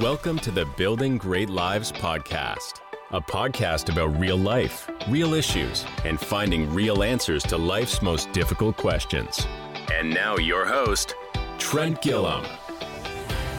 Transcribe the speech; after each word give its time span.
Welcome 0.00 0.40
to 0.40 0.50
the 0.50 0.66
Building 0.76 1.18
Great 1.18 1.48
Lives 1.48 1.92
podcast, 1.92 2.80
a 3.12 3.20
podcast 3.20 3.92
about 3.92 4.18
real 4.18 4.36
life, 4.36 4.90
real 5.08 5.34
issues, 5.34 5.84
and 6.04 6.18
finding 6.18 6.74
real 6.74 7.04
answers 7.04 7.44
to 7.44 7.56
life's 7.56 8.02
most 8.02 8.32
difficult 8.32 8.76
questions. 8.76 9.46
And 9.92 10.12
now, 10.12 10.36
your 10.36 10.66
host, 10.66 11.14
Trent 11.58 12.02
Gilliam. 12.02 12.44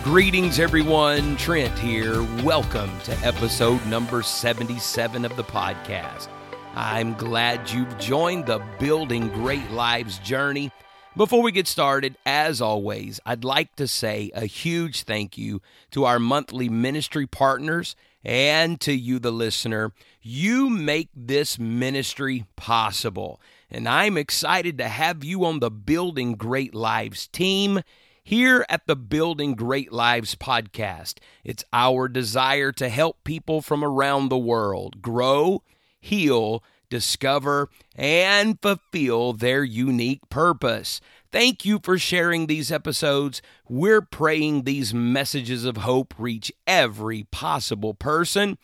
Greetings, 0.03 0.59
everyone. 0.59 1.37
Trent 1.37 1.79
here. 1.79 2.21
Welcome 2.43 2.91
to 3.05 3.13
episode 3.19 3.85
number 3.85 4.21
77 4.21 5.23
of 5.23 5.37
the 5.37 5.43
podcast. 5.45 6.27
I'm 6.75 7.13
glad 7.13 7.71
you've 7.71 7.97
joined 7.97 8.45
the 8.45 8.59
Building 8.77 9.29
Great 9.29 9.71
Lives 9.71 10.17
journey. 10.19 10.69
Before 11.17 11.41
we 11.41 11.53
get 11.53 11.65
started, 11.65 12.17
as 12.25 12.59
always, 12.59 13.21
I'd 13.25 13.45
like 13.45 13.77
to 13.77 13.87
say 13.87 14.31
a 14.35 14.45
huge 14.45 15.03
thank 15.03 15.37
you 15.37 15.61
to 15.91 16.03
our 16.03 16.19
monthly 16.19 16.67
ministry 16.67 17.25
partners 17.25 17.95
and 18.25 18.81
to 18.81 18.91
you, 18.91 19.19
the 19.19 19.31
listener. 19.31 19.93
You 20.21 20.69
make 20.69 21.07
this 21.15 21.57
ministry 21.57 22.43
possible. 22.57 23.39
And 23.71 23.87
I'm 23.87 24.17
excited 24.17 24.77
to 24.77 24.89
have 24.89 25.23
you 25.23 25.45
on 25.45 25.61
the 25.61 25.71
Building 25.71 26.33
Great 26.33 26.75
Lives 26.75 27.27
team 27.27 27.79
here 28.21 28.65
at 28.67 28.85
the 28.85 28.97
Building 28.97 29.55
Great 29.55 29.93
Lives 29.93 30.35
podcast. 30.35 31.19
It's 31.45 31.63
our 31.71 32.09
desire 32.09 32.73
to 32.73 32.89
help 32.89 33.23
people 33.23 33.61
from 33.61 33.85
around 33.85 34.27
the 34.27 34.37
world 34.37 35.01
grow, 35.01 35.63
heal, 36.01 36.61
discover, 36.89 37.69
and 37.95 38.59
fulfill 38.61 39.33
their 39.33 39.63
unique 39.63 40.27
purpose. 40.29 41.01
Thank 41.31 41.65
you 41.65 41.79
for 41.83 41.97
sharing 41.97 42.47
these 42.47 42.71
episodes. 42.71 43.41
We're 43.67 44.01
praying 44.01 44.63
these 44.63 44.93
messages 44.93 45.65
of 45.65 45.77
hope 45.77 46.13
reach 46.17 46.51
every 46.65 47.23
possible 47.31 47.93
person 47.93 48.57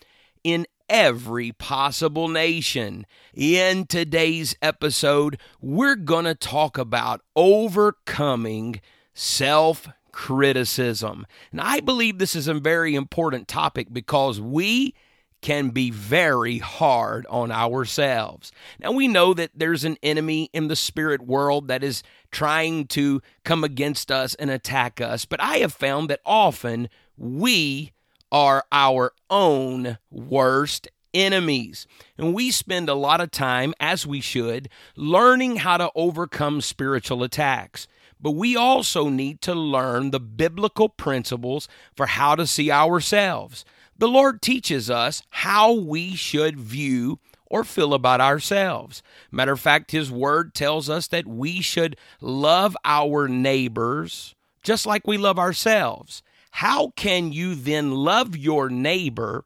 in 0.44 0.66
every 0.90 1.52
possible 1.52 2.28
nation. 2.28 3.06
In 3.34 3.86
today's 3.86 4.56
episode, 4.62 5.40
we're 5.62 5.96
going 5.96 6.26
to 6.26 6.36
talk 6.36 6.78
about 6.78 7.22
overcoming 7.36 8.82
self 9.14 9.88
criticism. 10.12 11.26
And 11.52 11.62
I 11.62 11.80
believe 11.80 12.18
this 12.18 12.36
is 12.36 12.48
a 12.48 12.54
very 12.54 12.96
important 12.96 13.48
topic 13.48 13.88
because 13.92 14.40
we 14.40 14.94
can 15.42 15.70
be 15.70 15.90
very 15.90 16.60
hard 16.60 17.26
on 17.30 17.52
ourselves. 17.52 18.52
Now, 18.80 18.92
we 18.92 19.08
know 19.08 19.34
that 19.34 19.52
there's 19.56 19.84
an 19.84 19.98
enemy 20.04 20.50
in 20.54 20.68
the 20.68 20.76
spirit 20.76 21.22
world 21.22 21.68
that 21.68 21.84
is 21.84 22.04
trying 22.32 22.88
to 22.88 23.22
come 23.44 23.64
against 23.64 24.12
us 24.12 24.36
and 24.36 24.50
attack 24.50 25.02
us, 25.02 25.26
but 25.26 25.42
I 25.42 25.58
have 25.58 25.74
found 25.74 26.10
that 26.10 26.22
often 26.26 26.90
we 27.18 27.92
are 28.32 28.64
our 28.72 29.14
own 29.30 29.98
worst 30.10 30.88
enemies. 31.14 31.88
And 32.18 32.34
we 32.34 32.52
spend 32.52 32.90
a 32.90 32.94
lot 32.94 33.22
of 33.22 33.32
time, 33.32 33.74
as 33.80 34.08
we 34.08 34.22
should, 34.22 34.70
learning 34.96 35.58
how 35.58 35.78
to 35.78 35.92
overcome 35.96 36.62
spiritual 36.62 37.24
attacks. 37.24 37.88
But 38.20 38.32
we 38.32 38.56
also 38.56 39.10
need 39.10 39.42
to 39.42 39.56
learn 39.56 40.12
the 40.12 40.20
biblical 40.20 40.90
principles 40.90 41.68
for 41.96 42.06
how 42.06 42.36
to 42.36 42.46
see 42.46 42.72
ourselves. 42.72 43.66
The 44.02 44.08
Lord 44.08 44.42
teaches 44.42 44.90
us 44.90 45.22
how 45.30 45.74
we 45.74 46.16
should 46.16 46.60
view 46.60 47.20
or 47.46 47.64
feel 47.64 47.94
about 47.94 48.20
ourselves. 48.20 49.04
Matter 49.30 49.52
of 49.52 49.60
fact, 49.60 49.92
His 49.92 50.10
Word 50.10 50.56
tells 50.56 50.90
us 50.90 51.06
that 51.10 51.28
we 51.28 51.62
should 51.62 51.96
love 52.20 52.76
our 52.84 53.28
neighbors 53.28 54.34
just 54.64 54.88
like 54.88 55.06
we 55.06 55.20
love 55.20 55.38
ourselves. 55.38 56.24
How 56.50 56.94
can 56.96 57.32
you 57.32 57.54
then 57.54 57.92
love 57.92 58.36
your 58.36 58.72
neighbor 58.72 59.46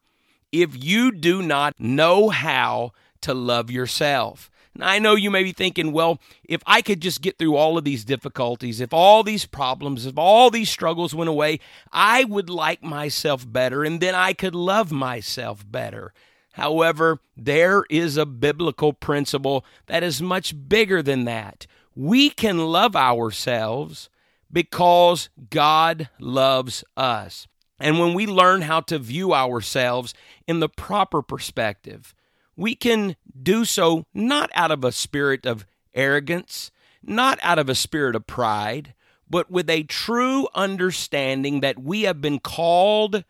if 0.54 0.82
you 0.82 1.12
do 1.12 1.42
not 1.42 1.78
know 1.78 2.30
how 2.30 2.94
to 3.24 3.34
love 3.34 3.70
yourself? 3.70 4.50
Now, 4.76 4.88
I 4.90 5.00
know 5.00 5.16
you 5.16 5.32
may 5.32 5.44
be 5.44 5.54
thinking, 5.54 5.92
well, 5.92 6.20
if 6.44 6.62
I 6.66 6.82
could 6.82 7.02
just 7.02 7.22
get 7.22 7.38
through 7.38 7.56
all 7.56 7.78
of 7.78 7.86
these 7.86 8.04
difficulties, 8.04 8.82
if 8.82 8.94
all 8.94 9.24
these 9.24 9.46
problems, 9.46 10.06
if 10.06 10.18
all 10.18 10.50
these 10.50 10.70
struggles 10.70 11.16
went 11.16 11.30
away, 11.30 11.60
I 11.92 12.26
would 12.26 12.50
like 12.50 12.84
myself 12.84 13.50
better 13.50 13.84
and 13.84 14.02
then 14.02 14.16
I 14.16 14.34
could 14.34 14.56
love 14.56 14.92
myself 14.92 15.66
better. 15.70 16.14
However, 16.54 17.20
there 17.36 17.84
is 17.90 18.18
a 18.18 18.26
biblical 18.26 18.94
principle 18.94 19.66
that 19.88 20.04
is 20.04 20.22
much 20.22 20.54
bigger 20.68 21.02
than 21.02 21.26
that. 21.26 21.68
We 21.96 22.30
can 22.30 22.58
love 22.60 22.96
ourselves 22.96 24.10
because 24.52 25.30
God 25.50 26.10
loves 26.20 26.84
us. 26.96 27.48
And 27.80 28.00
when 28.00 28.14
we 28.14 28.26
learn 28.26 28.62
how 28.62 28.82
to 28.82 29.00
view 29.00 29.34
ourselves 29.34 30.14
in 30.48 30.60
the 30.60 30.70
proper 30.70 31.22
perspective, 31.22 32.14
we 32.56 32.76
can 32.76 33.16
do 33.42 33.66
so 33.66 34.06
not 34.14 34.50
out 34.54 34.72
of 34.72 34.84
a 34.84 34.92
spirit 34.92 35.46
of 35.46 35.66
arrogance, 35.94 36.72
not 37.04 37.40
out 37.42 37.60
of 37.60 37.70
a 37.70 37.76
spirit 37.76 38.16
of 38.16 38.28
pride, 38.28 38.94
but 39.30 39.50
with 39.50 39.70
a 39.70 39.84
true 39.84 40.48
understanding 40.54 41.60
that 41.62 41.80
we 41.80 42.04
have 42.04 42.22
been 42.22 42.40
called 42.40 43.24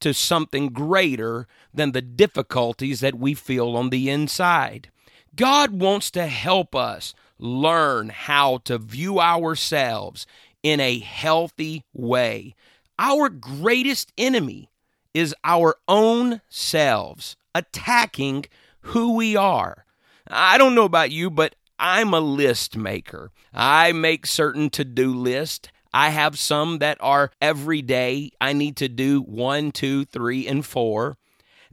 to 0.00 0.14
something 0.14 0.68
greater 0.68 1.46
than 1.72 1.92
the 1.92 2.02
difficulties 2.02 3.00
that 3.00 3.18
we 3.18 3.34
feel 3.34 3.76
on 3.76 3.90
the 3.90 4.08
inside. 4.08 4.90
God 5.36 5.80
wants 5.80 6.10
to 6.12 6.26
help 6.26 6.74
us 6.74 7.14
learn 7.38 8.10
how 8.10 8.58
to 8.58 8.78
view 8.78 9.20
ourselves 9.20 10.26
in 10.62 10.80
a 10.80 10.98
healthy 10.98 11.84
way. 11.92 12.54
Our 12.98 13.28
greatest 13.28 14.12
enemy 14.18 14.70
is 15.14 15.34
our 15.44 15.76
own 15.88 16.40
selves 16.48 17.36
attacking 17.54 18.46
who 18.80 19.14
we 19.14 19.36
are. 19.36 19.84
I 20.26 20.58
don't 20.58 20.74
know 20.74 20.84
about 20.84 21.10
you, 21.10 21.30
but 21.30 21.54
I'm 21.78 22.12
a 22.14 22.20
list 22.20 22.76
maker. 22.76 23.30
I 23.52 23.92
make 23.92 24.26
certain 24.26 24.70
to 24.70 24.84
do 24.84 25.14
lists. 25.14 25.68
I 25.92 26.10
have 26.10 26.38
some 26.38 26.78
that 26.78 26.98
are 27.00 27.32
every 27.40 27.82
day. 27.82 28.30
I 28.40 28.52
need 28.52 28.76
to 28.76 28.88
do 28.88 29.22
one, 29.22 29.72
two, 29.72 30.04
three, 30.04 30.46
and 30.46 30.64
four. 30.64 31.16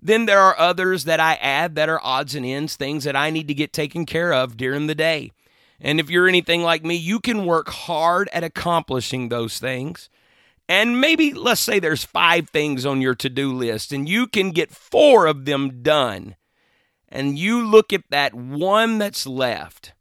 Then 0.01 0.25
there 0.25 0.39
are 0.39 0.57
others 0.57 1.03
that 1.05 1.19
I 1.19 1.35
add 1.35 1.75
that 1.75 1.89
are 1.89 2.01
odds 2.03 2.35
and 2.35 2.45
ends, 2.45 2.75
things 2.75 3.03
that 3.03 3.15
I 3.15 3.29
need 3.29 3.47
to 3.47 3.53
get 3.53 3.73
taken 3.73 4.05
care 4.05 4.33
of 4.33 4.57
during 4.57 4.87
the 4.87 4.95
day. 4.95 5.31
And 5.79 5.99
if 5.99 6.09
you're 6.09 6.27
anything 6.27 6.63
like 6.63 6.83
me, 6.83 6.95
you 6.95 7.19
can 7.19 7.45
work 7.45 7.69
hard 7.69 8.29
at 8.33 8.43
accomplishing 8.43 9.29
those 9.29 9.59
things. 9.59 10.09
And 10.69 10.99
maybe 10.99 11.33
let's 11.33 11.61
say 11.61 11.79
there's 11.79 12.03
five 12.03 12.49
things 12.49 12.85
on 12.85 13.01
your 13.01 13.15
to 13.15 13.29
do 13.29 13.53
list, 13.53 13.93
and 13.93 14.07
you 14.07 14.27
can 14.27 14.51
get 14.51 14.71
four 14.71 15.25
of 15.25 15.45
them 15.45 15.81
done. 15.81 16.35
And 17.07 17.39
you 17.39 17.65
look 17.65 17.93
at 17.93 18.03
that 18.09 18.33
one 18.33 18.97
that's 18.97 19.25
left, 19.25 19.93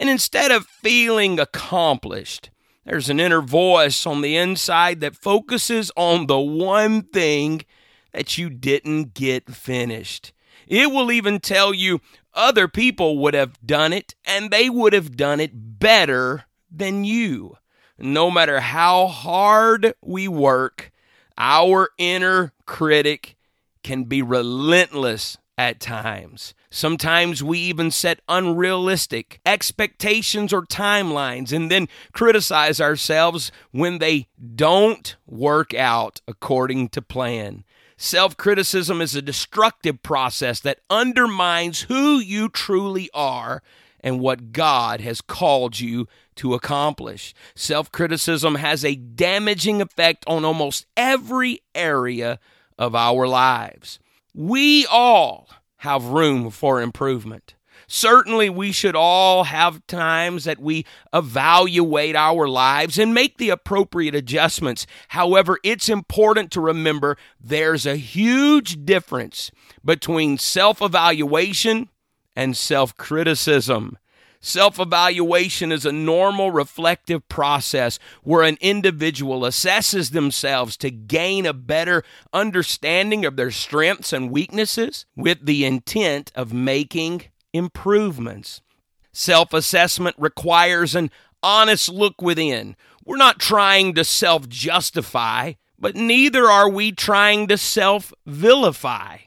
and 0.00 0.08
instead 0.08 0.50
of 0.50 0.66
feeling 0.66 1.38
accomplished, 1.38 2.50
there's 2.86 3.10
an 3.10 3.20
inner 3.20 3.42
voice 3.42 4.06
on 4.06 4.22
the 4.22 4.36
inside 4.36 5.00
that 5.00 5.16
focuses 5.16 5.92
on 5.96 6.26
the 6.26 6.38
one 6.38 7.02
thing 7.02 7.62
that 8.12 8.38
you 8.38 8.48
didn't 8.48 9.12
get 9.12 9.54
finished. 9.54 10.32
It 10.66 10.90
will 10.90 11.12
even 11.12 11.40
tell 11.40 11.74
you 11.74 12.00
other 12.32 12.68
people 12.68 13.18
would 13.18 13.34
have 13.34 13.58
done 13.64 13.92
it, 13.92 14.14
and 14.24 14.50
they 14.50 14.70
would 14.70 14.94
have 14.94 15.16
done 15.16 15.40
it 15.40 15.78
better 15.78 16.44
than 16.70 17.04
you 17.04 17.58
no 17.98 18.30
matter 18.30 18.60
how 18.60 19.06
hard 19.06 19.94
we 20.02 20.28
work, 20.28 20.92
our 21.38 21.90
inner 21.98 22.52
critic 22.66 23.36
can 23.82 24.04
be 24.04 24.22
relentless 24.22 25.38
at 25.58 25.80
times. 25.80 26.54
Sometimes 26.70 27.42
we 27.42 27.58
even 27.58 27.90
set 27.90 28.20
unrealistic 28.28 29.40
expectations 29.46 30.52
or 30.52 30.62
timelines 30.62 31.52
and 31.52 31.70
then 31.70 31.88
criticize 32.12 32.80
ourselves 32.80 33.50
when 33.70 33.98
they 33.98 34.26
don't 34.54 35.16
work 35.26 35.72
out 35.72 36.20
according 36.28 36.90
to 36.90 37.00
plan. 37.00 37.64
Self 37.98 38.36
criticism 38.36 39.00
is 39.00 39.14
a 39.14 39.22
destructive 39.22 40.02
process 40.02 40.60
that 40.60 40.80
undermines 40.90 41.82
who 41.82 42.18
you 42.18 42.48
truly 42.48 43.08
are 43.14 43.62
and 44.00 44.20
what 44.20 44.52
God 44.52 45.00
has 45.00 45.20
called 45.20 45.80
you 45.80 46.06
to 46.36 46.54
accomplish. 46.54 47.34
Self 47.54 47.90
criticism 47.90 48.56
has 48.56 48.84
a 48.84 48.94
damaging 48.94 49.80
effect 49.80 50.24
on 50.26 50.44
almost 50.44 50.86
every 50.96 51.60
area 51.74 52.38
of 52.78 52.94
our 52.94 53.26
lives. 53.26 53.98
We 54.34 54.86
all 54.86 55.48
have 55.78 56.04
room 56.04 56.50
for 56.50 56.82
improvement. 56.82 57.55
Certainly, 57.88 58.50
we 58.50 58.72
should 58.72 58.96
all 58.96 59.44
have 59.44 59.86
times 59.86 60.44
that 60.44 60.58
we 60.58 60.84
evaluate 61.12 62.16
our 62.16 62.48
lives 62.48 62.98
and 62.98 63.14
make 63.14 63.38
the 63.38 63.50
appropriate 63.50 64.14
adjustments. 64.14 64.86
However, 65.08 65.58
it's 65.62 65.88
important 65.88 66.50
to 66.52 66.60
remember 66.60 67.16
there's 67.40 67.86
a 67.86 67.96
huge 67.96 68.84
difference 68.84 69.52
between 69.84 70.36
self 70.36 70.82
evaluation 70.82 71.88
and 72.34 72.56
self 72.56 72.96
criticism. 72.96 73.98
Self 74.40 74.78
evaluation 74.78 75.72
is 75.72 75.86
a 75.86 75.92
normal 75.92 76.50
reflective 76.50 77.28
process 77.28 77.98
where 78.22 78.42
an 78.42 78.58
individual 78.60 79.40
assesses 79.40 80.10
themselves 80.10 80.76
to 80.78 80.90
gain 80.90 81.46
a 81.46 81.52
better 81.52 82.02
understanding 82.32 83.24
of 83.24 83.36
their 83.36 83.50
strengths 83.50 84.12
and 84.12 84.30
weaknesses 84.30 85.06
with 85.16 85.46
the 85.46 85.64
intent 85.64 86.30
of 86.34 86.52
making 86.52 87.22
improvements. 87.56 88.60
Self 89.12 89.52
assessment 89.52 90.16
requires 90.18 90.94
an 90.94 91.10
honest 91.42 91.88
look 91.88 92.20
within. 92.20 92.76
We're 93.04 93.16
not 93.16 93.38
trying 93.38 93.94
to 93.94 94.04
self 94.04 94.48
justify, 94.48 95.54
but 95.78 95.94
neither 95.94 96.46
are 96.46 96.68
we 96.68 96.92
trying 96.92 97.46
to 97.48 97.56
self 97.56 98.12
vilify. 98.26 99.18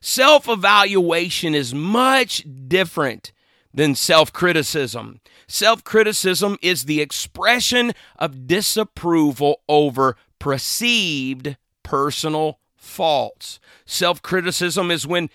Self 0.00 0.48
evaluation 0.48 1.54
is 1.54 1.74
much 1.74 2.44
different 2.68 3.32
than 3.72 3.94
self 3.94 4.32
criticism. 4.32 5.20
Self 5.46 5.84
criticism 5.84 6.56
is 6.62 6.84
the 6.84 7.00
expression 7.00 7.92
of 8.18 8.46
disapproval 8.46 9.62
over 9.68 10.16
perceived 10.38 11.56
personal 11.82 12.58
faults. 12.76 13.60
Self 13.84 14.22
criticism 14.22 14.90
is 14.90 15.06
when 15.06 15.30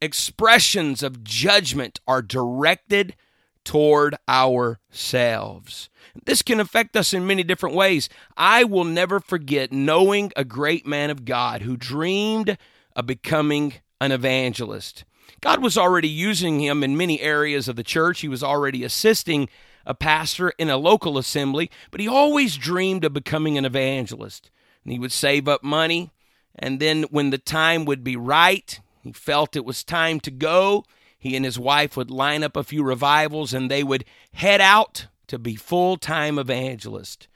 expressions 0.00 1.02
of 1.02 1.24
judgment 1.24 2.00
are 2.06 2.22
directed 2.22 3.16
toward 3.64 4.16
ourselves. 4.28 5.90
This 6.24 6.42
can 6.42 6.60
affect 6.60 6.96
us 6.96 7.12
in 7.12 7.26
many 7.26 7.42
different 7.42 7.76
ways. 7.76 8.08
I 8.36 8.64
will 8.64 8.84
never 8.84 9.20
forget 9.20 9.72
knowing 9.72 10.32
a 10.36 10.44
great 10.44 10.86
man 10.86 11.10
of 11.10 11.24
God 11.24 11.62
who 11.62 11.76
dreamed 11.76 12.56
of 12.96 13.06
becoming 13.06 13.74
an 14.00 14.12
evangelist. 14.12 15.04
God 15.40 15.62
was 15.62 15.76
already 15.76 16.08
using 16.08 16.60
him 16.60 16.82
in 16.82 16.96
many 16.96 17.20
areas 17.20 17.68
of 17.68 17.76
the 17.76 17.84
church. 17.84 18.20
He 18.20 18.28
was 18.28 18.42
already 18.42 18.82
assisting 18.84 19.48
a 19.86 19.94
pastor 19.94 20.50
in 20.58 20.70
a 20.70 20.76
local 20.76 21.18
assembly, 21.18 21.70
but 21.90 22.00
he 22.00 22.08
always 22.08 22.56
dreamed 22.56 23.04
of 23.04 23.12
becoming 23.12 23.56
an 23.56 23.64
evangelist. 23.64 24.50
And 24.84 24.92
he 24.92 24.98
would 24.98 25.12
save 25.12 25.46
up 25.46 25.62
money, 25.62 26.10
and 26.58 26.80
then 26.80 27.04
when 27.04 27.30
the 27.30 27.38
time 27.38 27.84
would 27.84 28.02
be 28.02 28.16
right, 28.16 28.80
he 29.02 29.12
felt 29.12 29.56
it 29.56 29.64
was 29.64 29.84
time 29.84 30.20
to 30.20 30.30
go. 30.30 30.84
He 31.18 31.34
and 31.34 31.44
his 31.44 31.58
wife 31.58 31.96
would 31.96 32.10
line 32.10 32.44
up 32.44 32.56
a 32.56 32.64
few 32.64 32.82
revivals 32.82 33.52
and 33.52 33.70
they 33.70 33.82
would 33.82 34.04
head 34.32 34.60
out 34.60 35.06
to 35.26 35.38
be 35.38 35.56
full 35.56 35.96
time 35.96 36.38
evangelists. 36.38 37.28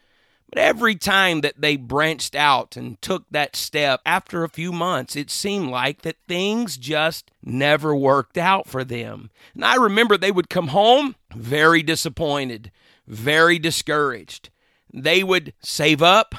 But 0.53 0.59
every 0.59 0.97
time 0.97 1.41
that 1.41 1.63
they 1.63 1.77
branched 1.77 2.35
out 2.35 2.77
and 2.77 3.01
took 3.01 3.25
that 3.31 3.57
step, 3.57 4.03
after 4.05 4.45
a 4.45 4.51
few 4.51 4.71
months, 4.71 5.17
it 5.17 5.31
seemed 5.31 5.71
like 5.71 6.03
that 6.03 6.17
things 6.29 6.77
just 6.77 7.31
never 7.43 7.97
worked 7.97 8.37
out 8.37 8.69
for 8.69 8.85
them. 8.85 9.31
And 9.55 9.65
I 9.65 9.77
remember 9.77 10.19
they 10.19 10.31
would 10.31 10.51
come 10.51 10.69
home 10.69 11.17
very 11.35 11.83
disappointed, 11.83 12.71
very 13.07 13.59
discouraged. 13.59 14.51
They 14.93 15.25
would 15.25 15.55
save 15.61 16.03
up, 16.03 16.35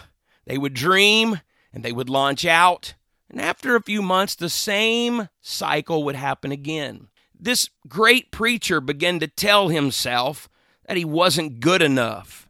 they 0.45 0.59
would 0.59 0.75
dream, 0.75 1.41
and 1.73 1.83
they 1.83 1.91
would 1.91 2.09
launch 2.09 2.45
out. 2.45 2.93
And 3.33 3.41
after 3.41 3.75
a 3.75 3.83
few 3.83 4.01
months, 4.01 4.35
the 4.35 4.49
same 4.49 5.27
cycle 5.41 6.05
would 6.05 6.15
happen 6.15 6.53
again. 6.53 7.09
This 7.37 7.69
great 7.89 8.31
preacher 8.31 8.79
began 8.79 9.19
to 9.19 9.27
tell 9.27 9.67
himself 9.67 10.47
that 10.87 10.95
he 10.95 11.03
wasn't 11.03 11.59
good 11.59 11.81
enough 11.81 12.43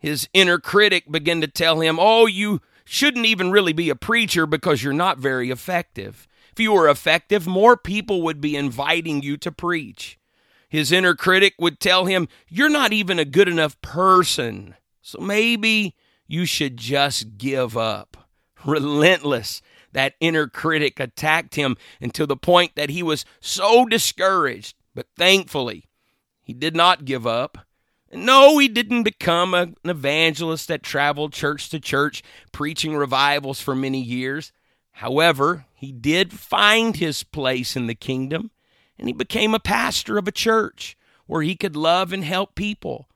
his 0.00 0.28
inner 0.32 0.58
critic 0.58 1.10
began 1.10 1.42
to 1.42 1.46
tell 1.46 1.80
him, 1.80 1.98
Oh, 2.00 2.26
you 2.26 2.60
shouldn't 2.84 3.26
even 3.26 3.52
really 3.52 3.74
be 3.74 3.90
a 3.90 3.94
preacher 3.94 4.46
because 4.46 4.82
you're 4.82 4.92
not 4.92 5.18
very 5.18 5.50
effective. 5.50 6.26
If 6.52 6.58
you 6.58 6.72
were 6.72 6.88
effective, 6.88 7.46
more 7.46 7.76
people 7.76 8.22
would 8.22 8.40
be 8.40 8.56
inviting 8.56 9.22
you 9.22 9.36
to 9.36 9.52
preach. 9.52 10.18
His 10.68 10.90
inner 10.90 11.14
critic 11.14 11.54
would 11.58 11.78
tell 11.78 12.06
him, 12.06 12.28
You're 12.48 12.70
not 12.70 12.92
even 12.92 13.18
a 13.18 13.24
good 13.24 13.46
enough 13.46 13.80
person. 13.82 14.74
So 15.02 15.18
maybe 15.20 15.94
you 16.26 16.46
should 16.46 16.76
just 16.76 17.36
give 17.36 17.76
up. 17.76 18.28
Relentless, 18.64 19.62
that 19.92 20.14
inner 20.20 20.46
critic 20.46 21.00
attacked 21.00 21.54
him 21.54 21.76
until 22.00 22.26
the 22.26 22.36
point 22.36 22.72
that 22.76 22.90
he 22.90 23.02
was 23.02 23.24
so 23.40 23.84
discouraged. 23.86 24.76
But 24.94 25.06
thankfully, 25.16 25.88
he 26.42 26.52
did 26.52 26.74
not 26.74 27.04
give 27.04 27.26
up. 27.26 27.58
No, 28.12 28.58
he 28.58 28.66
didn't 28.68 29.04
become 29.04 29.54
an 29.54 29.76
evangelist 29.84 30.66
that 30.68 30.82
traveled 30.82 31.32
church 31.32 31.68
to 31.70 31.78
church 31.78 32.22
preaching 32.50 32.96
revivals 32.96 33.60
for 33.60 33.74
many 33.74 34.00
years. 34.00 34.52
However, 34.92 35.66
he 35.74 35.92
did 35.92 36.32
find 36.32 36.96
his 36.96 37.22
place 37.22 37.76
in 37.76 37.86
the 37.86 37.94
kingdom 37.94 38.50
and 38.98 39.08
he 39.08 39.14
became 39.14 39.54
a 39.54 39.60
pastor 39.60 40.18
of 40.18 40.28
a 40.28 40.32
church 40.32 40.96
where 41.26 41.42
he 41.42 41.56
could 41.56 41.76
love 41.76 42.12
and 42.12 42.24
help 42.24 42.54
people. 42.54 43.08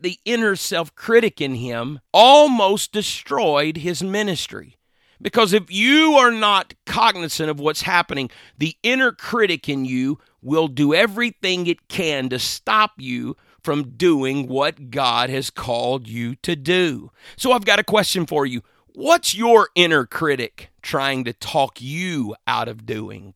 The 0.00 0.18
inner 0.24 0.56
self 0.56 0.94
critic 0.94 1.40
in 1.40 1.56
him 1.56 2.00
almost 2.12 2.92
destroyed 2.92 3.78
his 3.78 4.02
ministry. 4.02 4.76
Because 5.20 5.52
if 5.52 5.70
you 5.70 6.12
are 6.14 6.30
not 6.30 6.74
cognizant 6.84 7.50
of 7.50 7.60
what's 7.60 7.82
happening, 7.82 8.30
the 8.58 8.76
inner 8.82 9.12
critic 9.12 9.68
in 9.68 9.84
you 9.84 10.18
will 10.42 10.68
do 10.68 10.94
everything 10.94 11.66
it 11.66 11.88
can 11.88 12.28
to 12.28 12.38
stop 12.38 12.92
you 12.98 13.36
from 13.62 13.96
doing 13.96 14.46
what 14.46 14.90
God 14.90 15.28
has 15.30 15.50
called 15.50 16.06
you 16.06 16.36
to 16.36 16.54
do. 16.54 17.10
So 17.36 17.52
I've 17.52 17.64
got 17.64 17.80
a 17.80 17.84
question 17.84 18.26
for 18.26 18.46
you. 18.46 18.62
What's 18.94 19.34
your 19.34 19.70
inner 19.74 20.06
critic 20.06 20.70
trying 20.82 21.24
to 21.24 21.32
talk 21.32 21.80
you 21.80 22.36
out 22.46 22.68
of 22.68 22.86
doing? 22.86 23.34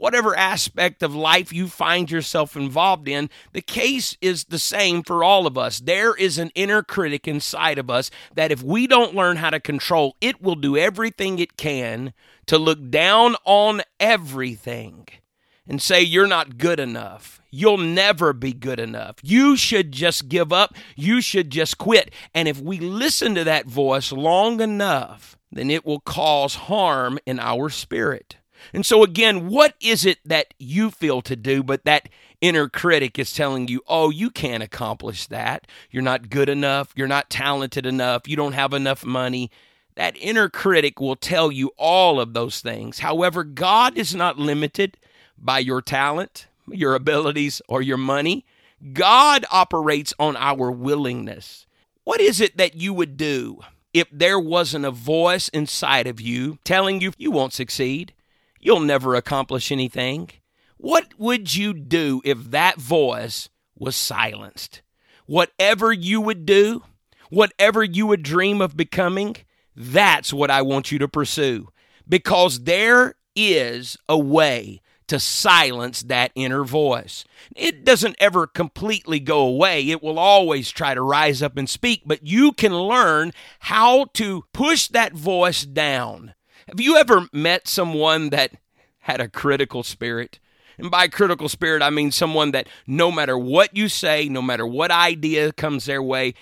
Whatever 0.00 0.34
aspect 0.34 1.02
of 1.02 1.14
life 1.14 1.52
you 1.52 1.68
find 1.68 2.10
yourself 2.10 2.56
involved 2.56 3.06
in, 3.06 3.28
the 3.52 3.60
case 3.60 4.16
is 4.22 4.44
the 4.44 4.58
same 4.58 5.02
for 5.02 5.22
all 5.22 5.46
of 5.46 5.58
us. 5.58 5.78
There 5.78 6.14
is 6.14 6.38
an 6.38 6.50
inner 6.54 6.82
critic 6.82 7.28
inside 7.28 7.76
of 7.76 7.90
us 7.90 8.10
that 8.34 8.50
if 8.50 8.62
we 8.62 8.86
don't 8.86 9.14
learn 9.14 9.36
how 9.36 9.50
to 9.50 9.60
control, 9.60 10.16
it 10.22 10.40
will 10.40 10.54
do 10.54 10.74
everything 10.74 11.38
it 11.38 11.58
can 11.58 12.14
to 12.46 12.56
look 12.56 12.88
down 12.88 13.36
on 13.44 13.82
everything 14.00 15.06
and 15.68 15.82
say 15.82 16.00
you're 16.00 16.26
not 16.26 16.56
good 16.56 16.80
enough 16.80 17.40
You'll 17.52 17.78
never 17.78 18.32
be 18.32 18.52
good 18.52 18.78
enough. 18.78 19.16
You 19.22 19.56
should 19.56 19.90
just 19.90 20.28
give 20.28 20.52
up. 20.52 20.74
You 20.94 21.20
should 21.20 21.50
just 21.50 21.78
quit. 21.78 22.14
And 22.32 22.46
if 22.46 22.60
we 22.60 22.78
listen 22.78 23.34
to 23.34 23.44
that 23.44 23.66
voice 23.66 24.12
long 24.12 24.60
enough, 24.60 25.36
then 25.50 25.68
it 25.68 25.84
will 25.84 25.98
cause 25.98 26.54
harm 26.54 27.18
in 27.26 27.40
our 27.40 27.68
spirit. 27.68 28.36
And 28.72 28.84
so, 28.84 29.02
again, 29.02 29.48
what 29.48 29.74
is 29.80 30.04
it 30.04 30.18
that 30.24 30.54
you 30.58 30.90
feel 30.90 31.22
to 31.22 31.36
do, 31.36 31.62
but 31.62 31.84
that 31.84 32.08
inner 32.40 32.68
critic 32.68 33.18
is 33.18 33.32
telling 33.32 33.68
you, 33.68 33.82
oh, 33.86 34.10
you 34.10 34.30
can't 34.30 34.62
accomplish 34.62 35.26
that. 35.26 35.66
You're 35.90 36.02
not 36.02 36.30
good 36.30 36.48
enough. 36.48 36.92
You're 36.94 37.08
not 37.08 37.30
talented 37.30 37.86
enough. 37.86 38.28
You 38.28 38.36
don't 38.36 38.52
have 38.52 38.72
enough 38.72 39.04
money. 39.04 39.50
That 39.96 40.16
inner 40.16 40.48
critic 40.48 41.00
will 41.00 41.16
tell 41.16 41.52
you 41.52 41.72
all 41.76 42.20
of 42.20 42.32
those 42.32 42.60
things. 42.60 43.00
However, 43.00 43.44
God 43.44 43.98
is 43.98 44.14
not 44.14 44.38
limited 44.38 44.96
by 45.36 45.58
your 45.58 45.82
talent 45.82 46.46
your 46.72 46.94
abilities, 46.94 47.60
or 47.68 47.82
your 47.82 47.96
money. 47.96 48.44
God 48.92 49.44
operates 49.50 50.14
on 50.18 50.36
our 50.36 50.70
willingness. 50.70 51.66
What 52.04 52.20
is 52.20 52.40
it 52.40 52.56
that 52.56 52.76
you 52.76 52.94
would 52.94 53.16
do 53.16 53.60
if 53.92 54.08
there 54.10 54.38
wasn't 54.38 54.84
a 54.84 54.90
voice 54.90 55.48
inside 55.48 56.06
of 56.06 56.20
you 56.20 56.58
telling 56.64 57.00
you 57.00 57.12
you 57.18 57.30
won't 57.30 57.52
succeed? 57.52 58.12
You'll 58.60 58.80
never 58.80 59.14
accomplish 59.14 59.72
anything. 59.72 60.30
What 60.76 61.18
would 61.18 61.54
you 61.54 61.72
do 61.72 62.20
if 62.24 62.50
that 62.50 62.78
voice 62.78 63.48
was 63.74 63.96
silenced? 63.96 64.82
Whatever 65.26 65.92
you 65.92 66.20
would 66.20 66.44
do, 66.44 66.84
whatever 67.30 67.82
you 67.82 68.06
would 68.06 68.22
dream 68.22 68.60
of 68.60 68.76
becoming, 68.76 69.36
that's 69.74 70.32
what 70.32 70.50
I 70.50 70.62
want 70.62 70.92
you 70.92 70.98
to 70.98 71.08
pursue. 71.08 71.68
Because 72.08 72.64
there 72.64 73.14
is 73.34 73.96
a 74.08 74.18
way 74.18 74.80
to 75.06 75.18
silence 75.18 76.02
that 76.02 76.30
inner 76.34 76.62
voice. 76.62 77.24
It 77.56 77.84
doesn't 77.84 78.16
ever 78.20 78.46
completely 78.46 79.18
go 79.18 79.40
away. 79.40 79.88
It 79.88 80.02
will 80.02 80.18
always 80.18 80.70
try 80.70 80.94
to 80.94 81.02
rise 81.02 81.42
up 81.42 81.56
and 81.56 81.68
speak, 81.68 82.02
but 82.06 82.24
you 82.24 82.52
can 82.52 82.72
learn 82.72 83.32
how 83.60 84.04
to 84.14 84.44
push 84.52 84.86
that 84.88 85.14
voice 85.14 85.62
down. 85.62 86.34
Have 86.70 86.80
you 86.80 86.96
ever 86.96 87.26
met 87.32 87.66
someone 87.66 88.30
that 88.30 88.52
had 89.00 89.20
a 89.20 89.28
critical 89.28 89.82
spirit? 89.82 90.38
And 90.78 90.88
by 90.88 91.08
critical 91.08 91.48
spirit, 91.48 91.82
I 91.82 91.90
mean 91.90 92.12
someone 92.12 92.52
that 92.52 92.68
no 92.86 93.10
matter 93.10 93.36
what 93.36 93.76
you 93.76 93.88
say, 93.88 94.28
no 94.28 94.40
matter 94.40 94.64
what 94.64 94.92
idea 94.92 95.52
comes 95.52 95.86
their 95.86 96.02
way, 96.02 96.34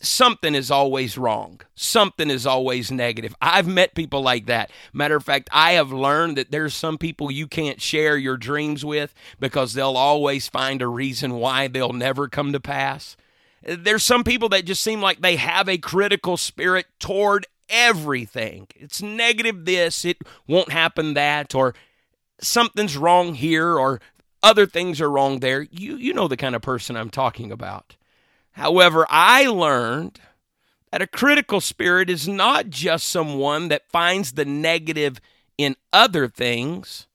something 0.00 0.54
is 0.54 0.70
always 0.70 1.18
wrong. 1.18 1.60
Something 1.74 2.30
is 2.30 2.46
always 2.46 2.90
negative. 2.90 3.34
I've 3.42 3.68
met 3.68 3.94
people 3.94 4.22
like 4.22 4.46
that. 4.46 4.70
Matter 4.94 5.16
of 5.16 5.24
fact, 5.24 5.50
I 5.52 5.72
have 5.72 5.92
learned 5.92 6.38
that 6.38 6.50
there's 6.50 6.72
some 6.72 6.96
people 6.96 7.30
you 7.30 7.46
can't 7.46 7.80
share 7.80 8.16
your 8.16 8.38
dreams 8.38 8.86
with 8.86 9.14
because 9.38 9.74
they'll 9.74 9.98
always 9.98 10.48
find 10.48 10.80
a 10.80 10.88
reason 10.88 11.34
why 11.34 11.68
they'll 11.68 11.92
never 11.92 12.26
come 12.26 12.52
to 12.54 12.60
pass. 12.60 13.18
There's 13.62 14.02
some 14.02 14.24
people 14.24 14.48
that 14.48 14.64
just 14.64 14.82
seem 14.82 15.02
like 15.02 15.20
they 15.20 15.36
have 15.36 15.68
a 15.68 15.78
critical 15.78 16.36
spirit 16.36 16.86
toward 16.98 17.46
everything. 17.68 18.66
It's 18.76 19.02
negative 19.02 19.64
this, 19.64 20.04
it 20.04 20.18
won't 20.46 20.72
happen 20.72 21.14
that, 21.14 21.54
or 21.54 21.74
something's 22.40 22.96
wrong 22.96 23.34
here, 23.34 23.78
or 23.78 24.00
other 24.42 24.66
things 24.66 25.00
are 25.00 25.10
wrong 25.10 25.40
there. 25.40 25.62
You, 25.62 25.96
you 25.96 26.12
know 26.12 26.28
the 26.28 26.36
kind 26.36 26.54
of 26.54 26.62
person 26.62 26.96
I'm 26.96 27.10
talking 27.10 27.52
about. 27.52 27.96
However, 28.52 29.06
I 29.08 29.46
learned 29.46 30.20
that 30.90 31.02
a 31.02 31.06
critical 31.06 31.60
spirit 31.60 32.10
is 32.10 32.28
not 32.28 32.68
just 32.68 33.08
someone 33.08 33.68
that 33.68 33.90
finds 33.90 34.32
the 34.32 34.44
negative 34.44 35.20
in 35.56 35.76
other 35.92 36.28
things. 36.28 37.06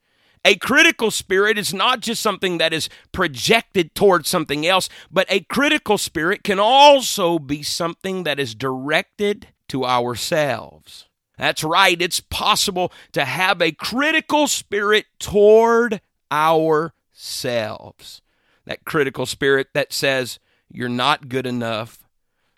A 0.43 0.55
critical 0.55 1.11
spirit 1.11 1.57
is 1.57 1.73
not 1.73 1.99
just 1.99 2.21
something 2.21 2.57
that 2.57 2.73
is 2.73 2.89
projected 3.11 3.93
towards 3.93 4.29
something 4.29 4.65
else, 4.65 4.87
but 5.11 5.27
a 5.29 5.41
critical 5.41 5.97
spirit 5.97 6.43
can 6.43 6.59
also 6.59 7.37
be 7.37 7.61
something 7.61 8.23
that 8.23 8.39
is 8.39 8.55
directed 8.55 9.47
to 9.69 9.85
ourselves. 9.85 11.07
That's 11.37 11.63
right, 11.63 12.01
it's 12.01 12.19
possible 12.19 12.91
to 13.11 13.23
have 13.25 13.61
a 13.61 13.71
critical 13.71 14.47
spirit 14.47 15.05
toward 15.19 16.01
ourselves. 16.31 18.21
That 18.65 18.85
critical 18.85 19.25
spirit 19.25 19.67
that 19.73 19.93
says, 19.93 20.39
You're 20.69 20.89
not 20.89 21.29
good 21.29 21.45
enough, 21.45 22.03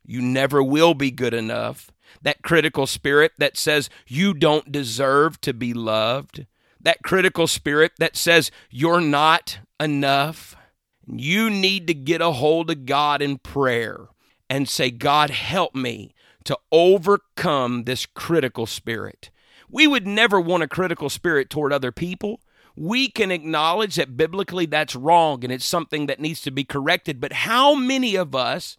you 0.05 0.21
never 0.21 0.63
will 0.63 0.93
be 0.93 1.11
good 1.11 1.33
enough. 1.33 1.91
That 2.21 2.41
critical 2.41 2.87
spirit 2.87 3.33
that 3.37 3.57
says, 3.57 3.89
You 4.07 4.33
don't 4.33 4.71
deserve 4.71 5.39
to 5.41 5.53
be 5.53 5.73
loved. 5.73 6.45
That 6.81 7.03
critical 7.03 7.47
spirit 7.47 7.91
that 7.99 8.15
says, 8.15 8.49
You're 8.69 9.01
not 9.01 9.59
enough. 9.79 10.55
You 11.05 11.49
need 11.49 11.87
to 11.87 11.93
get 11.93 12.21
a 12.21 12.31
hold 12.31 12.69
of 12.69 12.85
God 12.85 13.21
in 13.21 13.39
prayer 13.39 14.07
and 14.49 14.69
say, 14.69 14.89
God, 14.89 15.29
help 15.29 15.75
me 15.75 16.13
to 16.45 16.57
overcome 16.71 17.83
this 17.83 18.05
critical 18.05 18.65
spirit. 18.65 19.29
We 19.69 19.87
would 19.87 20.07
never 20.07 20.39
want 20.39 20.63
a 20.63 20.67
critical 20.67 21.09
spirit 21.09 21.49
toward 21.49 21.71
other 21.71 21.91
people. 21.91 22.41
We 22.75 23.09
can 23.09 23.31
acknowledge 23.31 23.95
that 23.95 24.17
biblically 24.17 24.65
that's 24.65 24.95
wrong 24.95 25.43
and 25.43 25.51
it's 25.51 25.65
something 25.65 26.05
that 26.07 26.19
needs 26.19 26.41
to 26.41 26.51
be 26.51 26.63
corrected. 26.63 27.19
But 27.19 27.33
how 27.33 27.75
many 27.75 28.15
of 28.15 28.33
us 28.33 28.77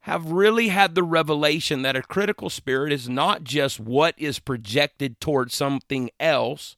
have 0.00 0.32
really 0.32 0.68
had 0.68 0.94
the 0.94 1.02
revelation 1.02 1.82
that 1.82 1.96
a 1.96 2.02
critical 2.02 2.50
spirit 2.50 2.92
is 2.92 3.08
not 3.08 3.44
just 3.44 3.78
what 3.78 4.14
is 4.18 4.38
projected 4.38 5.20
toward 5.20 5.52
something 5.52 6.10
else, 6.18 6.76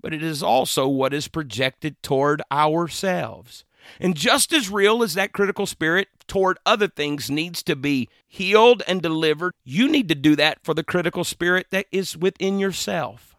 but 0.00 0.12
it 0.12 0.22
is 0.22 0.42
also 0.42 0.86
what 0.88 1.14
is 1.14 1.28
projected 1.28 2.02
toward 2.02 2.42
ourselves? 2.50 3.64
And 4.00 4.16
just 4.16 4.52
as 4.52 4.70
real 4.70 5.02
as 5.02 5.14
that 5.14 5.32
critical 5.32 5.66
spirit 5.66 6.08
toward 6.26 6.58
other 6.64 6.88
things 6.88 7.30
needs 7.30 7.62
to 7.64 7.76
be 7.76 8.08
healed 8.26 8.82
and 8.86 9.02
delivered, 9.02 9.52
you 9.64 9.88
need 9.88 10.08
to 10.08 10.14
do 10.14 10.36
that 10.36 10.58
for 10.62 10.74
the 10.74 10.84
critical 10.84 11.24
spirit 11.24 11.66
that 11.70 11.86
is 11.92 12.16
within 12.16 12.58
yourself. 12.58 13.36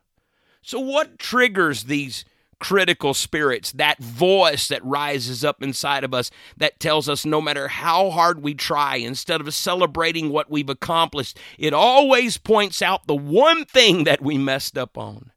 So, 0.62 0.80
what 0.80 1.20
triggers 1.20 1.84
these 1.84 2.25
critical 2.60 3.14
spirits, 3.14 3.72
that 3.74 4.00
voice 4.00 4.68
that 4.68 4.84
rises 4.84 5.44
up 5.44 5.62
inside 5.62 6.04
of 6.04 6.14
us 6.14 6.32
that 6.58 6.80
tells 6.80 7.10
us 7.10 7.25
no 7.25 7.42
matter 7.42 7.68
how 7.68 8.10
hard 8.10 8.42
we 8.42 8.54
try, 8.54 8.96
instead 8.96 9.42
of 9.42 9.54
celebrating 9.54 10.30
what 10.30 10.50
we've 10.50 10.70
accomplished, 10.70 11.38
it 11.58 11.74
always 11.74 12.38
points 12.38 12.82
out 12.82 13.08
the 13.08 13.16
one 13.16 13.66
thing 13.66 14.04
that 14.06 14.22
we 14.22 14.38
messed 14.38 14.78
up 14.78 14.98
on? 14.98 15.32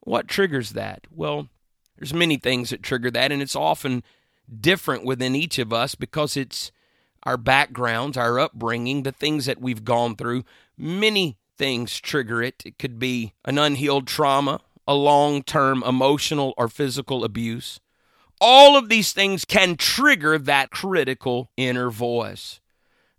What 0.00 0.28
triggers 0.28 0.70
that? 0.70 1.06
Well, 1.10 1.48
there's 1.96 2.12
many 2.12 2.36
things 2.36 2.70
that 2.70 2.82
trigger 2.82 3.10
that, 3.12 3.32
and 3.32 3.40
it's 3.40 3.56
often 3.56 4.02
different 4.60 5.04
within 5.04 5.34
each 5.34 5.58
of 5.58 5.72
us 5.72 5.94
because 5.94 6.36
it's 6.36 6.72
our 7.24 7.36
backgrounds, 7.36 8.16
our 8.16 8.38
upbringing, 8.38 9.02
the 9.02 9.12
things 9.12 9.46
that 9.46 9.60
we've 9.60 9.84
gone 9.84 10.16
through. 10.16 10.44
Many 10.76 11.38
things 11.56 12.00
trigger 12.00 12.42
it. 12.42 12.62
It 12.64 12.78
could 12.78 12.98
be 12.98 13.32
an 13.44 13.58
unhealed 13.58 14.06
trauma, 14.06 14.60
a 14.86 14.94
long 14.94 15.42
term 15.42 15.82
emotional 15.82 16.54
or 16.56 16.68
physical 16.68 17.24
abuse. 17.24 17.80
All 18.40 18.76
of 18.76 18.88
these 18.88 19.12
things 19.12 19.44
can 19.44 19.76
trigger 19.76 20.38
that 20.38 20.70
critical 20.70 21.50
inner 21.56 21.90
voice. 21.90 22.60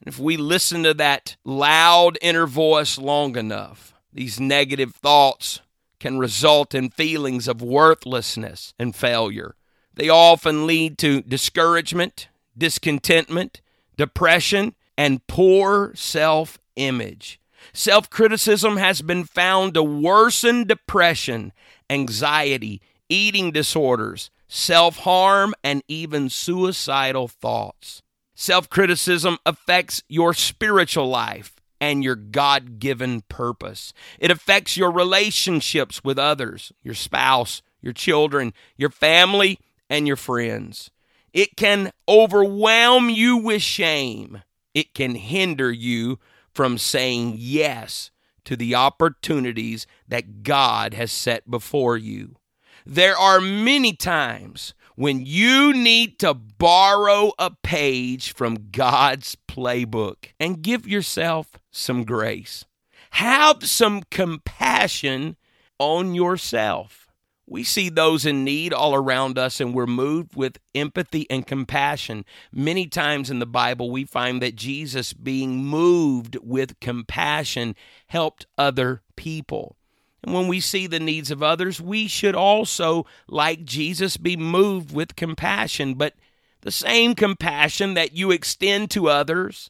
If 0.05 0.19
we 0.19 0.37
listen 0.37 0.83
to 0.83 0.93
that 0.95 1.37
loud 1.43 2.17
inner 2.21 2.45
voice 2.45 2.97
long 2.97 3.35
enough, 3.37 3.93
these 4.13 4.39
negative 4.39 4.93
thoughts 4.93 5.61
can 5.99 6.19
result 6.19 6.75
in 6.75 6.89
feelings 6.89 7.47
of 7.47 7.61
worthlessness 7.61 8.73
and 8.77 8.95
failure. 8.95 9.55
They 9.95 10.09
often 10.09 10.67
lead 10.67 10.97
to 10.99 11.21
discouragement, 11.21 12.27
discontentment, 12.57 13.61
depression, 13.97 14.75
and 14.97 15.25
poor 15.27 15.93
self 15.95 16.59
image. 16.75 17.39
Self 17.73 18.09
criticism 18.09 18.77
has 18.77 19.01
been 19.01 19.23
found 19.23 19.73
to 19.73 19.83
worsen 19.83 20.65
depression, 20.65 21.53
anxiety, 21.89 22.81
eating 23.09 23.51
disorders, 23.51 24.29
self 24.47 24.97
harm, 24.97 25.53
and 25.63 25.81
even 25.87 26.29
suicidal 26.29 27.27
thoughts. 27.27 28.01
Self 28.35 28.69
criticism 28.69 29.37
affects 29.45 30.03
your 30.09 30.33
spiritual 30.33 31.07
life 31.07 31.55
and 31.79 32.03
your 32.03 32.15
God 32.15 32.79
given 32.79 33.21
purpose. 33.29 33.93
It 34.19 34.31
affects 34.31 34.75
your 34.75 34.91
relationships 34.91 36.03
with 36.03 36.19
others, 36.19 36.71
your 36.83 36.95
spouse, 36.95 37.61
your 37.81 37.93
children, 37.93 38.53
your 38.77 38.89
family, 38.89 39.59
and 39.95 40.05
your 40.05 40.17
friends. 40.17 40.91
It 41.33 41.55
can 41.55 41.91
overwhelm 42.07 43.09
you 43.09 43.37
with 43.37 43.61
shame. 43.61 44.41
It 44.73 44.93
can 44.93 45.15
hinder 45.15 45.71
you 45.71 46.19
from 46.53 46.77
saying 46.77 47.35
yes 47.37 48.11
to 48.43 48.55
the 48.55 48.75
opportunities 48.75 49.87
that 50.07 50.43
God 50.43 50.93
has 50.93 51.11
set 51.11 51.49
before 51.49 51.97
you. 51.97 52.35
There 52.85 53.17
are 53.17 53.41
many 53.41 53.93
times 53.93 54.73
when 54.95 55.25
you 55.25 55.73
need 55.73 56.19
to 56.19 56.33
borrow 56.33 57.31
a 57.39 57.51
page 57.63 58.33
from 58.33 58.69
God's 58.71 59.35
playbook 59.47 60.31
and 60.39 60.61
give 60.61 60.87
yourself 60.87 61.53
some 61.71 62.03
grace. 62.03 62.65
Have 63.11 63.65
some 63.65 64.03
compassion 64.11 65.37
on 65.79 66.13
yourself. 66.13 67.04
We 67.47 67.63
see 67.63 67.89
those 67.89 68.25
in 68.25 68.43
need 68.43 68.73
all 68.73 68.95
around 68.95 69.37
us 69.37 69.59
and 69.59 69.73
we're 69.73 69.85
moved 69.85 70.35
with 70.35 70.57
empathy 70.73 71.27
and 71.29 71.45
compassion. 71.45 72.25
Many 72.51 72.87
times 72.87 73.29
in 73.29 73.39
the 73.39 73.45
Bible, 73.45 73.91
we 73.91 74.03
find 74.03 74.41
that 74.41 74.55
Jesus, 74.55 75.13
being 75.13 75.63
moved 75.63 76.37
with 76.41 76.79
compassion, 76.79 77.75
helped 78.07 78.47
other 78.57 79.03
people. 79.15 79.75
And 80.23 80.33
when 80.33 80.47
we 80.47 80.59
see 80.59 80.87
the 80.87 80.99
needs 80.99 81.29
of 81.29 81.43
others, 81.43 81.79
we 81.79 82.07
should 82.07 82.33
also, 82.33 83.05
like 83.27 83.63
Jesus, 83.63 84.17
be 84.17 84.35
moved 84.35 84.91
with 84.91 85.15
compassion. 85.15 85.93
But 85.93 86.15
the 86.61 86.71
same 86.71 87.13
compassion 87.13 87.93
that 87.93 88.13
you 88.13 88.31
extend 88.31 88.89
to 88.91 89.07
others, 89.07 89.69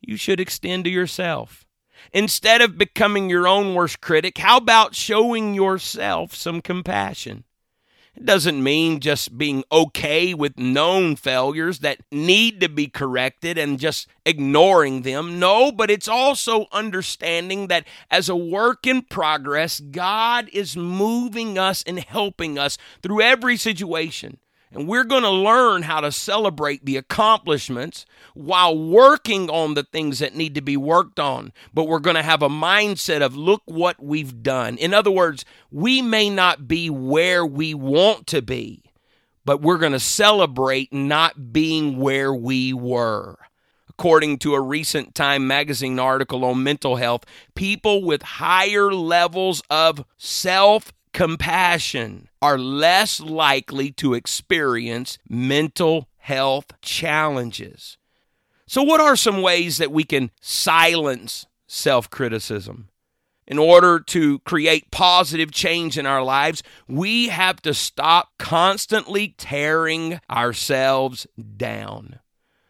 you 0.00 0.16
should 0.16 0.40
extend 0.40 0.84
to 0.84 0.90
yourself. 0.90 1.63
Instead 2.12 2.60
of 2.60 2.78
becoming 2.78 3.30
your 3.30 3.48
own 3.48 3.74
worst 3.74 4.00
critic, 4.00 4.38
how 4.38 4.56
about 4.56 4.94
showing 4.94 5.54
yourself 5.54 6.34
some 6.34 6.60
compassion? 6.60 7.44
It 8.16 8.26
doesn't 8.26 8.62
mean 8.62 9.00
just 9.00 9.36
being 9.36 9.64
okay 9.72 10.34
with 10.34 10.56
known 10.56 11.16
failures 11.16 11.80
that 11.80 11.98
need 12.12 12.60
to 12.60 12.68
be 12.68 12.86
corrected 12.86 13.58
and 13.58 13.78
just 13.78 14.06
ignoring 14.24 15.02
them. 15.02 15.40
No, 15.40 15.72
but 15.72 15.90
it's 15.90 16.06
also 16.06 16.66
understanding 16.70 17.66
that 17.66 17.86
as 18.12 18.28
a 18.28 18.36
work 18.36 18.86
in 18.86 19.02
progress, 19.02 19.80
God 19.80 20.48
is 20.52 20.76
moving 20.76 21.58
us 21.58 21.82
and 21.82 21.98
helping 21.98 22.56
us 22.56 22.78
through 23.02 23.20
every 23.20 23.56
situation. 23.56 24.38
And 24.72 24.88
we're 24.88 25.04
going 25.04 25.22
to 25.22 25.30
learn 25.30 25.82
how 25.82 26.00
to 26.00 26.10
celebrate 26.10 26.84
the 26.84 26.96
accomplishments 26.96 28.04
while 28.34 28.76
working 28.76 29.48
on 29.48 29.74
the 29.74 29.84
things 29.84 30.18
that 30.18 30.34
need 30.34 30.56
to 30.56 30.60
be 30.60 30.76
worked 30.76 31.20
on. 31.20 31.52
But 31.72 31.84
we're 31.84 32.00
going 32.00 32.16
to 32.16 32.22
have 32.22 32.42
a 32.42 32.48
mindset 32.48 33.22
of, 33.22 33.36
look 33.36 33.62
what 33.66 34.02
we've 34.02 34.42
done. 34.42 34.76
In 34.78 34.92
other 34.92 35.12
words, 35.12 35.44
we 35.70 36.02
may 36.02 36.28
not 36.28 36.66
be 36.66 36.90
where 36.90 37.46
we 37.46 37.72
want 37.72 38.26
to 38.28 38.42
be, 38.42 38.82
but 39.44 39.62
we're 39.62 39.78
going 39.78 39.92
to 39.92 40.00
celebrate 40.00 40.92
not 40.92 41.52
being 41.52 41.98
where 41.98 42.34
we 42.34 42.72
were. 42.72 43.36
According 43.88 44.38
to 44.38 44.54
a 44.54 44.60
recent 44.60 45.14
Time 45.14 45.46
magazine 45.46 46.00
article 46.00 46.44
on 46.44 46.64
mental 46.64 46.96
health, 46.96 47.24
people 47.54 48.02
with 48.02 48.22
higher 48.22 48.92
levels 48.92 49.62
of 49.70 50.04
self 50.18 50.92
compassion 51.12 52.28
are 52.44 52.58
less 52.58 53.20
likely 53.20 53.90
to 53.90 54.12
experience 54.12 55.16
mental 55.26 56.10
health 56.18 56.78
challenges. 56.82 57.96
So, 58.66 58.82
what 58.82 59.00
are 59.00 59.16
some 59.16 59.40
ways 59.40 59.78
that 59.78 59.90
we 59.90 60.04
can 60.04 60.30
silence 60.42 61.46
self 61.66 62.10
criticism? 62.10 62.90
In 63.46 63.58
order 63.58 63.98
to 63.98 64.40
create 64.40 64.90
positive 64.90 65.52
change 65.52 65.96
in 65.96 66.04
our 66.04 66.22
lives, 66.22 66.62
we 66.86 67.28
have 67.28 67.62
to 67.62 67.72
stop 67.72 68.32
constantly 68.38 69.34
tearing 69.38 70.20
ourselves 70.30 71.26
down. 71.56 72.20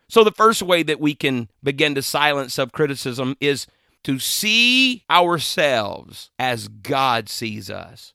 So, 0.09 0.23
the 0.23 0.31
first 0.31 0.63
way 0.63 0.85
that 0.85 1.01
we 1.01 1.17
can 1.17 1.49
begin 1.65 1.97
to 1.97 2.03
silence 2.03 2.55
self 2.55 2.71
criticism 2.71 3.37
is 3.41 3.67
to 4.05 4.21
see 4.21 5.03
ourselves 5.11 6.31
as 6.39 6.69
God 6.69 7.29
sees 7.29 7.71
us. 7.71 8.14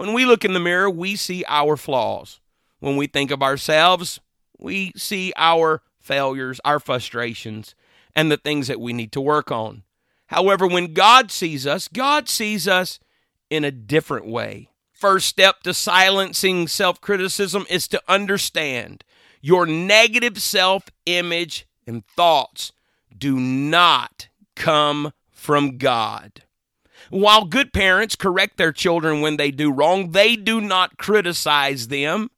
When 0.00 0.14
we 0.14 0.24
look 0.24 0.46
in 0.46 0.54
the 0.54 0.60
mirror, 0.60 0.88
we 0.88 1.14
see 1.14 1.44
our 1.46 1.76
flaws. 1.76 2.40
when 2.78 2.96
we 2.96 3.06
think 3.06 3.30
of 3.30 3.42
ourselves, 3.42 4.18
we 4.58 4.92
see 4.96 5.30
our 5.36 5.82
failures, 5.98 6.58
our 6.64 6.80
frustrations, 6.80 7.74
and 8.16 8.32
the 8.32 8.38
things 8.38 8.66
that 8.68 8.80
we 8.80 8.94
need 8.94 9.12
to 9.12 9.20
work 9.20 9.52
on. 9.52 9.82
However, 10.28 10.66
when 10.66 10.94
God 10.94 11.30
sees 11.30 11.66
us, 11.66 11.86
God 11.86 12.30
sees 12.30 12.66
us 12.66 12.98
in 13.50 13.62
a 13.62 13.70
different 13.70 14.24
way. 14.24 14.70
First 14.90 15.26
step 15.26 15.62
to 15.64 15.74
silencing 15.74 16.66
self 16.66 17.02
criticism 17.02 17.66
is 17.68 17.86
to 17.88 18.02
understand 18.08 19.04
your 19.42 19.66
negative 19.66 20.40
self 20.40 20.84
image 21.04 21.66
and 21.86 22.06
thoughts 22.06 22.72
do 23.14 23.38
not 23.38 24.28
come 24.56 25.12
from 25.30 25.76
God. 25.76 26.44
While 27.10 27.44
good 27.44 27.72
parents 27.72 28.14
correct 28.14 28.56
their 28.56 28.72
children 28.72 29.20
when 29.20 29.36
they 29.36 29.50
do 29.50 29.72
wrong, 29.72 30.12
they 30.12 30.36
do 30.36 30.60
not 30.60 30.96
criticize 30.96 31.88
them. 31.88 32.30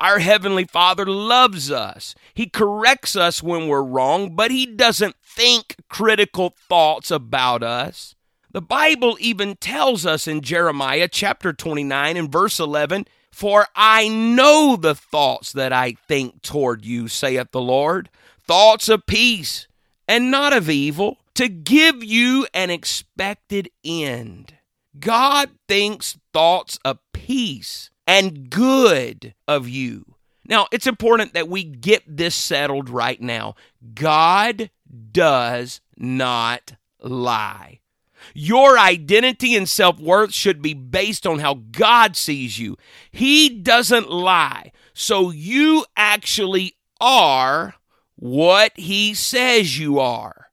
Our 0.00 0.18
Heavenly 0.18 0.64
Father 0.64 1.06
loves 1.06 1.70
us. 1.70 2.14
He 2.34 2.46
corrects 2.46 3.16
us 3.16 3.42
when 3.42 3.68
we're 3.68 3.84
wrong, 3.84 4.34
but 4.34 4.50
He 4.50 4.66
doesn't 4.66 5.14
think 5.22 5.76
critical 5.88 6.54
thoughts 6.68 7.10
about 7.10 7.62
us. 7.62 8.16
The 8.50 8.60
Bible 8.60 9.16
even 9.20 9.56
tells 9.56 10.04
us 10.04 10.26
in 10.26 10.40
Jeremiah 10.40 11.08
chapter 11.08 11.52
29 11.52 12.16
and 12.16 12.30
verse 12.30 12.58
11 12.58 13.06
For 13.30 13.68
I 13.76 14.08
know 14.08 14.76
the 14.76 14.94
thoughts 14.94 15.52
that 15.52 15.72
I 15.72 15.92
think 16.08 16.42
toward 16.42 16.84
you, 16.84 17.06
saith 17.06 17.52
the 17.52 17.60
Lord, 17.60 18.10
thoughts 18.44 18.88
of 18.88 19.06
peace 19.06 19.68
and 20.08 20.30
not 20.30 20.52
of 20.52 20.68
evil, 20.68 21.18
to 21.36 21.48
give 21.48 22.02
you 22.02 22.46
an 22.54 22.70
expected 22.70 23.70
end. 23.84 24.54
God 24.98 25.50
thinks 25.68 26.18
thoughts 26.32 26.78
of 26.84 26.98
peace 27.12 27.90
and 28.06 28.48
good 28.48 29.34
of 29.46 29.68
you. 29.68 30.14
Now, 30.48 30.66
it's 30.72 30.86
important 30.86 31.34
that 31.34 31.48
we 31.48 31.62
get 31.62 32.02
this 32.06 32.34
settled 32.34 32.88
right 32.88 33.20
now. 33.20 33.54
God 33.94 34.70
does 35.12 35.82
not 35.98 36.76
lie. 37.00 37.80
Your 38.32 38.78
identity 38.78 39.54
and 39.54 39.68
self 39.68 40.00
worth 40.00 40.32
should 40.32 40.62
be 40.62 40.72
based 40.72 41.26
on 41.26 41.40
how 41.40 41.54
God 41.54 42.16
sees 42.16 42.58
you. 42.58 42.78
He 43.10 43.50
doesn't 43.50 44.10
lie. 44.10 44.72
So 44.94 45.30
you 45.30 45.84
actually 45.96 46.76
are 46.98 47.74
what 48.14 48.72
He 48.76 49.12
says 49.12 49.78
you 49.78 49.98
are. 49.98 50.45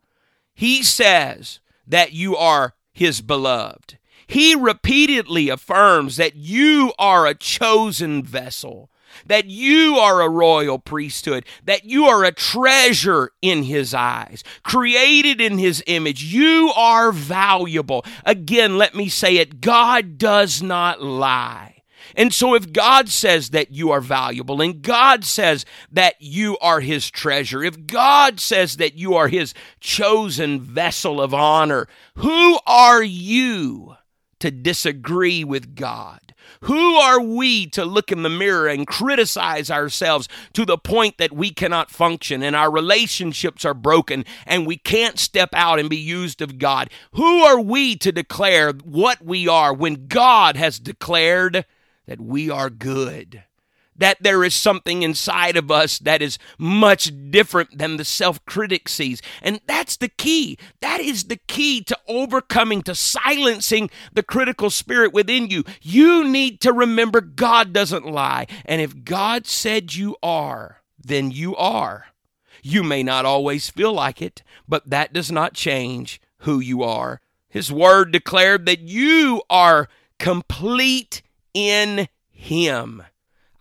He 0.63 0.81
says 0.81 1.59
that 1.85 2.13
you 2.13 2.37
are 2.37 2.73
His 2.93 3.19
beloved. 3.19 3.97
He 4.25 4.55
repeatedly 4.55 5.49
affirms 5.49 6.15
that 6.15 6.37
you 6.37 6.93
are 6.97 7.27
a 7.27 7.35
chosen 7.35 8.23
vessel, 8.23 8.89
that 9.25 9.43
you 9.43 9.97
are 9.97 10.21
a 10.21 10.29
royal 10.29 10.79
priesthood, 10.79 11.43
that 11.65 11.83
you 11.83 12.05
are 12.05 12.23
a 12.23 12.31
treasure 12.31 13.31
in 13.41 13.63
His 13.63 13.93
eyes, 13.93 14.41
created 14.63 15.41
in 15.41 15.57
His 15.57 15.83
image. 15.85 16.23
You 16.23 16.71
are 16.77 17.11
valuable. 17.11 18.05
Again, 18.23 18.77
let 18.77 18.95
me 18.95 19.09
say 19.09 19.35
it 19.35 19.59
God 19.59 20.17
does 20.17 20.61
not 20.61 21.01
lie. 21.01 21.72
And 22.15 22.33
so, 22.33 22.53
if 22.53 22.71
God 22.71 23.09
says 23.09 23.49
that 23.49 23.71
you 23.71 23.91
are 23.91 24.01
valuable, 24.01 24.61
and 24.61 24.81
God 24.81 25.23
says 25.23 25.65
that 25.91 26.15
you 26.19 26.57
are 26.59 26.79
His 26.79 27.09
treasure, 27.09 27.63
if 27.63 27.87
God 27.87 28.39
says 28.39 28.77
that 28.77 28.95
you 28.95 29.15
are 29.15 29.27
His 29.27 29.53
chosen 29.79 30.61
vessel 30.61 31.21
of 31.21 31.33
honor, 31.33 31.87
who 32.15 32.59
are 32.65 33.03
you 33.03 33.95
to 34.39 34.51
disagree 34.51 35.43
with 35.43 35.75
God? 35.75 36.19
Who 36.61 36.95
are 36.95 37.21
we 37.21 37.67
to 37.67 37.83
look 37.83 38.11
in 38.11 38.23
the 38.23 38.29
mirror 38.29 38.67
and 38.67 38.87
criticize 38.87 39.69
ourselves 39.69 40.29
to 40.53 40.65
the 40.65 40.77
point 40.77 41.17
that 41.17 41.33
we 41.33 41.51
cannot 41.51 41.91
function 41.91 42.41
and 42.41 42.55
our 42.55 42.71
relationships 42.71 43.65
are 43.65 43.73
broken 43.73 44.23
and 44.45 44.65
we 44.65 44.77
can't 44.77 45.19
step 45.19 45.49
out 45.53 45.79
and 45.79 45.89
be 45.89 45.97
used 45.97 46.41
of 46.41 46.59
God? 46.59 46.89
Who 47.13 47.41
are 47.41 47.59
we 47.59 47.97
to 47.97 48.11
declare 48.11 48.71
what 48.71 49.23
we 49.23 49.47
are 49.47 49.73
when 49.73 50.07
God 50.07 50.55
has 50.55 50.79
declared 50.79 51.65
that 52.05 52.21
we 52.21 52.49
are 52.49 52.69
good? 52.69 53.43
that 53.95 54.21
there 54.21 54.43
is 54.43 54.55
something 54.55 55.03
inside 55.03 55.57
of 55.57 55.71
us 55.71 55.99
that 55.99 56.21
is 56.21 56.37
much 56.57 57.11
different 57.29 57.77
than 57.77 57.97
the 57.97 58.05
self 58.05 58.43
critic 58.45 58.89
sees. 58.89 59.21
And 59.41 59.61
that's 59.67 59.97
the 59.97 60.09
key. 60.09 60.57
That 60.81 60.99
is 60.99 61.25
the 61.25 61.39
key 61.47 61.83
to 61.83 61.97
overcoming, 62.07 62.81
to 62.83 62.95
silencing 62.95 63.89
the 64.11 64.23
critical 64.23 64.69
spirit 64.69 65.13
within 65.13 65.49
you. 65.49 65.63
You 65.81 66.23
need 66.23 66.61
to 66.61 66.73
remember 66.73 67.21
God 67.21 67.73
doesn't 67.73 68.05
lie. 68.05 68.47
And 68.65 68.81
if 68.81 69.03
God 69.03 69.47
said 69.47 69.93
you 69.93 70.15
are, 70.23 70.81
then 70.97 71.31
you 71.31 71.55
are. 71.55 72.07
You 72.61 72.83
may 72.83 73.03
not 73.03 73.25
always 73.25 73.69
feel 73.69 73.91
like 73.93 74.21
it, 74.21 74.41
but 74.67 74.89
that 74.89 75.11
does 75.11 75.31
not 75.31 75.53
change 75.53 76.21
who 76.39 76.59
you 76.59 76.81
are. 76.81 77.19
His 77.49 77.71
word 77.71 78.11
declared 78.11 78.65
that 78.65 78.79
you 78.79 79.43
are 79.49 79.89
complete 80.17 81.21
in 81.53 82.07
Him 82.29 83.03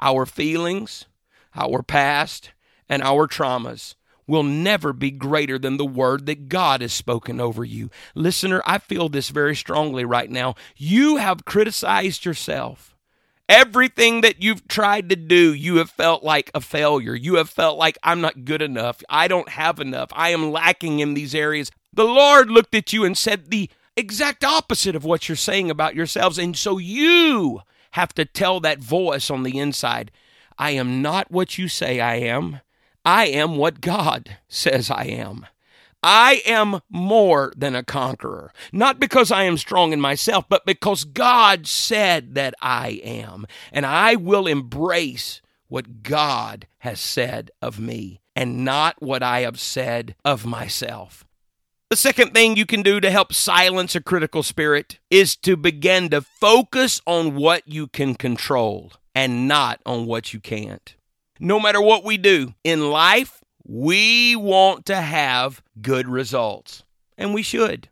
our 0.02 0.26
feelings, 0.26 1.06
our 1.54 1.82
past, 1.82 2.50
and 2.88 3.02
our 3.02 3.28
traumas 3.28 3.94
will 4.26 4.42
never 4.42 4.92
be 4.92 5.10
greater 5.10 5.58
than 5.58 5.76
the 5.76 5.86
word 5.86 6.26
that 6.26 6.48
God 6.48 6.80
has 6.80 6.92
spoken 6.92 7.40
over 7.40 7.64
you. 7.64 7.90
Listener, 8.14 8.62
I 8.66 8.78
feel 8.78 9.08
this 9.08 9.30
very 9.30 9.54
strongly 9.54 10.04
right 10.04 10.30
now. 10.30 10.54
You 10.76 11.16
have 11.16 11.44
criticized 11.44 12.24
yourself. 12.24 12.96
Everything 13.48 14.22
that 14.22 14.42
you've 14.42 14.66
tried 14.68 15.08
to 15.10 15.16
do, 15.16 15.52
you 15.52 15.76
have 15.76 15.90
felt 15.90 16.22
like 16.22 16.50
a 16.54 16.60
failure. 16.60 17.14
You 17.14 17.34
have 17.36 17.50
felt 17.50 17.78
like 17.78 17.98
I'm 18.02 18.20
not 18.20 18.44
good 18.44 18.62
enough. 18.62 19.02
I 19.08 19.28
don't 19.28 19.50
have 19.50 19.80
enough. 19.80 20.08
I 20.12 20.30
am 20.30 20.52
lacking 20.52 21.00
in 21.00 21.14
these 21.14 21.34
areas. 21.34 21.70
The 21.92 22.04
Lord 22.04 22.50
looked 22.50 22.74
at 22.74 22.92
you 22.92 23.04
and 23.04 23.18
said 23.18 23.50
the 23.50 23.68
exact 23.96 24.44
opposite 24.44 24.96
of 24.96 25.04
what 25.04 25.28
you're 25.28 25.36
saying 25.36 25.70
about 25.70 25.94
yourselves. 25.94 26.38
And 26.38 26.56
so 26.56 26.78
you 26.78 27.60
have 27.92 28.14
to 28.14 28.24
tell 28.24 28.60
that 28.60 28.80
voice 28.80 29.30
on 29.30 29.42
the 29.42 29.58
inside 29.58 30.10
I 30.58 30.72
am 30.72 31.02
not 31.02 31.30
what 31.30 31.58
you 31.58 31.66
say 31.66 31.98
I 31.98 32.16
am. 32.16 32.60
I 33.04 33.26
am 33.26 33.56
what 33.56 33.80
God 33.80 34.36
says 34.48 34.90
I 34.90 35.04
am. 35.04 35.46
I 36.02 36.42
am 36.46 36.80
more 36.90 37.52
than 37.56 37.76
a 37.76 37.84
conqueror, 37.84 38.52
not 38.72 38.98
because 38.98 39.30
I 39.30 39.44
am 39.44 39.56
strong 39.56 39.92
in 39.92 40.00
myself, 40.00 40.44
but 40.48 40.66
because 40.66 41.04
God 41.04 41.66
said 41.66 42.34
that 42.34 42.54
I 42.60 43.00
am. 43.04 43.46
And 43.72 43.86
I 43.86 44.16
will 44.16 44.46
embrace 44.46 45.40
what 45.68 46.02
God 46.02 46.66
has 46.80 47.00
said 47.00 47.50
of 47.60 47.78
me 47.78 48.20
and 48.34 48.64
not 48.64 49.00
what 49.00 49.22
I 49.22 49.40
have 49.40 49.60
said 49.60 50.16
of 50.24 50.44
myself. 50.44 51.24
The 51.92 51.96
second 51.96 52.32
thing 52.32 52.56
you 52.56 52.64
can 52.64 52.80
do 52.80 53.00
to 53.00 53.10
help 53.10 53.34
silence 53.34 53.94
a 53.94 54.00
critical 54.00 54.42
spirit 54.42 54.98
is 55.10 55.36
to 55.36 55.58
begin 55.58 56.08
to 56.08 56.22
focus 56.22 57.02
on 57.06 57.34
what 57.34 57.68
you 57.68 57.86
can 57.86 58.14
control 58.14 58.94
and 59.14 59.46
not 59.46 59.78
on 59.84 60.06
what 60.06 60.32
you 60.32 60.40
can't. 60.40 60.96
No 61.38 61.60
matter 61.60 61.82
what 61.82 62.02
we 62.02 62.16
do 62.16 62.54
in 62.64 62.90
life, 62.90 63.44
we 63.66 64.34
want 64.34 64.86
to 64.86 64.96
have 64.96 65.62
good 65.82 66.08
results, 66.08 66.82
and 67.18 67.34
we 67.34 67.42
should. 67.42 67.90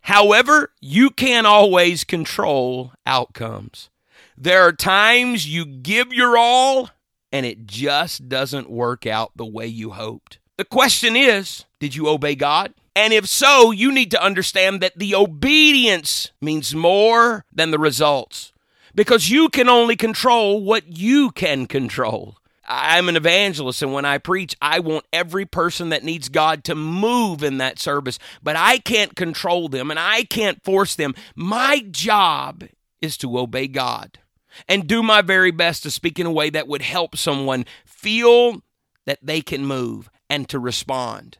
However, 0.00 0.72
you 0.80 1.10
can't 1.10 1.46
always 1.46 2.04
control 2.04 2.92
outcomes. 3.04 3.90
There 4.34 4.62
are 4.62 4.72
times 4.72 5.46
you 5.46 5.66
give 5.66 6.10
your 6.10 6.38
all 6.38 6.88
and 7.30 7.44
it 7.44 7.66
just 7.66 8.30
doesn't 8.30 8.70
work 8.70 9.06
out 9.06 9.32
the 9.36 9.44
way 9.44 9.66
you 9.66 9.90
hoped. 9.90 10.38
The 10.56 10.64
question 10.64 11.16
is 11.16 11.66
did 11.78 11.94
you 11.94 12.08
obey 12.08 12.34
God? 12.34 12.72
And 12.96 13.12
if 13.12 13.28
so, 13.28 13.72
you 13.72 13.92
need 13.92 14.10
to 14.12 14.24
understand 14.24 14.80
that 14.80 14.98
the 14.98 15.14
obedience 15.14 16.32
means 16.40 16.74
more 16.74 17.44
than 17.52 17.70
the 17.70 17.78
results 17.78 18.54
because 18.94 19.28
you 19.28 19.50
can 19.50 19.68
only 19.68 19.96
control 19.96 20.64
what 20.64 20.88
you 20.88 21.30
can 21.30 21.66
control. 21.66 22.38
I'm 22.66 23.10
an 23.10 23.16
evangelist, 23.16 23.82
and 23.82 23.92
when 23.92 24.06
I 24.06 24.16
preach, 24.16 24.56
I 24.62 24.80
want 24.80 25.04
every 25.12 25.44
person 25.44 25.90
that 25.90 26.04
needs 26.04 26.30
God 26.30 26.64
to 26.64 26.74
move 26.74 27.42
in 27.42 27.58
that 27.58 27.78
service, 27.78 28.18
but 28.42 28.56
I 28.56 28.78
can't 28.78 29.14
control 29.14 29.68
them 29.68 29.90
and 29.90 30.00
I 30.00 30.24
can't 30.24 30.64
force 30.64 30.96
them. 30.96 31.14
My 31.36 31.84
job 31.90 32.64
is 33.02 33.18
to 33.18 33.38
obey 33.38 33.68
God 33.68 34.20
and 34.66 34.86
do 34.86 35.02
my 35.02 35.20
very 35.20 35.50
best 35.50 35.82
to 35.82 35.90
speak 35.90 36.18
in 36.18 36.24
a 36.24 36.32
way 36.32 36.48
that 36.48 36.66
would 36.66 36.82
help 36.82 37.14
someone 37.14 37.66
feel 37.84 38.62
that 39.04 39.18
they 39.22 39.42
can 39.42 39.66
move 39.66 40.08
and 40.30 40.48
to 40.48 40.58
respond 40.58 41.36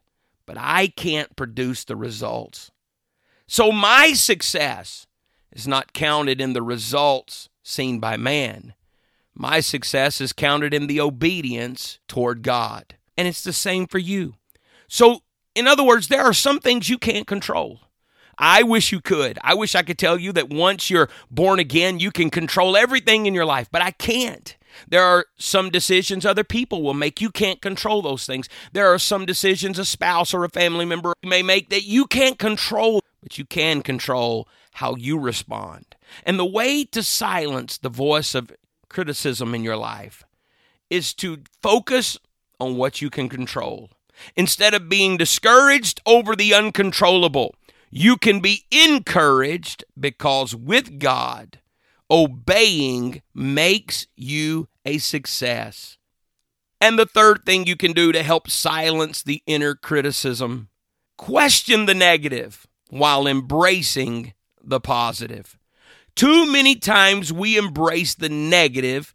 but 0.46 0.56
I 0.58 0.88
can't 0.88 1.34
produce 1.36 1.84
the 1.84 1.96
results. 1.96 2.70
So 3.46 3.70
my 3.70 4.12
success 4.12 5.06
is 5.52 5.68
not 5.68 5.92
counted 5.92 6.40
in 6.40 6.52
the 6.52 6.62
results 6.62 7.48
seen 7.62 7.98
by 7.98 8.16
man. 8.16 8.74
My 9.34 9.60
success 9.60 10.20
is 10.20 10.32
counted 10.32 10.72
in 10.72 10.86
the 10.86 11.00
obedience 11.00 11.98
toward 12.08 12.42
God. 12.42 12.94
And 13.16 13.28
it's 13.28 13.42
the 13.42 13.52
same 13.52 13.86
for 13.86 13.98
you. 13.98 14.34
So, 14.88 15.20
in 15.54 15.66
other 15.66 15.82
words, 15.82 16.08
there 16.08 16.22
are 16.22 16.32
some 16.32 16.58
things 16.58 16.88
you 16.88 16.98
can't 16.98 17.26
control. 17.26 17.80
I 18.38 18.62
wish 18.62 18.92
you 18.92 19.00
could. 19.00 19.38
I 19.42 19.54
wish 19.54 19.74
I 19.74 19.82
could 19.82 19.98
tell 19.98 20.18
you 20.18 20.32
that 20.32 20.50
once 20.50 20.90
you're 20.90 21.08
born 21.30 21.58
again, 21.58 21.98
you 22.00 22.10
can 22.10 22.30
control 22.30 22.76
everything 22.76 23.26
in 23.26 23.34
your 23.34 23.46
life, 23.46 23.68
but 23.72 23.82
I 23.82 23.90
can't. 23.92 24.55
There 24.88 25.02
are 25.02 25.26
some 25.38 25.70
decisions 25.70 26.24
other 26.24 26.44
people 26.44 26.82
will 26.82 26.94
make. 26.94 27.20
You 27.20 27.30
can't 27.30 27.60
control 27.62 28.02
those 28.02 28.26
things. 28.26 28.48
There 28.72 28.92
are 28.92 28.98
some 28.98 29.26
decisions 29.26 29.78
a 29.78 29.84
spouse 29.84 30.34
or 30.34 30.44
a 30.44 30.48
family 30.48 30.84
member 30.84 31.14
may 31.24 31.42
make 31.42 31.70
that 31.70 31.84
you 31.84 32.06
can't 32.06 32.38
control, 32.38 33.02
but 33.22 33.38
you 33.38 33.44
can 33.44 33.82
control 33.82 34.48
how 34.74 34.94
you 34.96 35.18
respond. 35.18 35.96
And 36.24 36.38
the 36.38 36.44
way 36.44 36.84
to 36.84 37.02
silence 37.02 37.78
the 37.78 37.88
voice 37.88 38.34
of 38.34 38.52
criticism 38.88 39.54
in 39.54 39.62
your 39.62 39.76
life 39.76 40.24
is 40.90 41.14
to 41.14 41.38
focus 41.62 42.18
on 42.60 42.76
what 42.76 43.00
you 43.02 43.10
can 43.10 43.28
control. 43.28 43.90
Instead 44.34 44.74
of 44.74 44.88
being 44.88 45.16
discouraged 45.16 46.00
over 46.06 46.34
the 46.34 46.54
uncontrollable, 46.54 47.54
you 47.90 48.16
can 48.16 48.40
be 48.40 48.64
encouraged 48.70 49.84
because 49.98 50.54
with 50.54 50.98
God, 50.98 51.60
obeying 52.10 53.22
makes 53.34 54.06
you 54.16 54.68
a 54.84 54.98
success. 54.98 55.98
And 56.80 56.98
the 56.98 57.06
third 57.06 57.44
thing 57.44 57.66
you 57.66 57.76
can 57.76 57.92
do 57.92 58.12
to 58.12 58.22
help 58.22 58.50
silence 58.50 59.22
the 59.22 59.42
inner 59.46 59.74
criticism 59.74 60.68
question 61.16 61.86
the 61.86 61.94
negative 61.94 62.66
while 62.90 63.26
embracing 63.26 64.34
the 64.62 64.80
positive. 64.80 65.58
Too 66.14 66.50
many 66.50 66.76
times 66.76 67.32
we 67.32 67.56
embrace 67.56 68.14
the 68.14 68.28
negative 68.28 69.14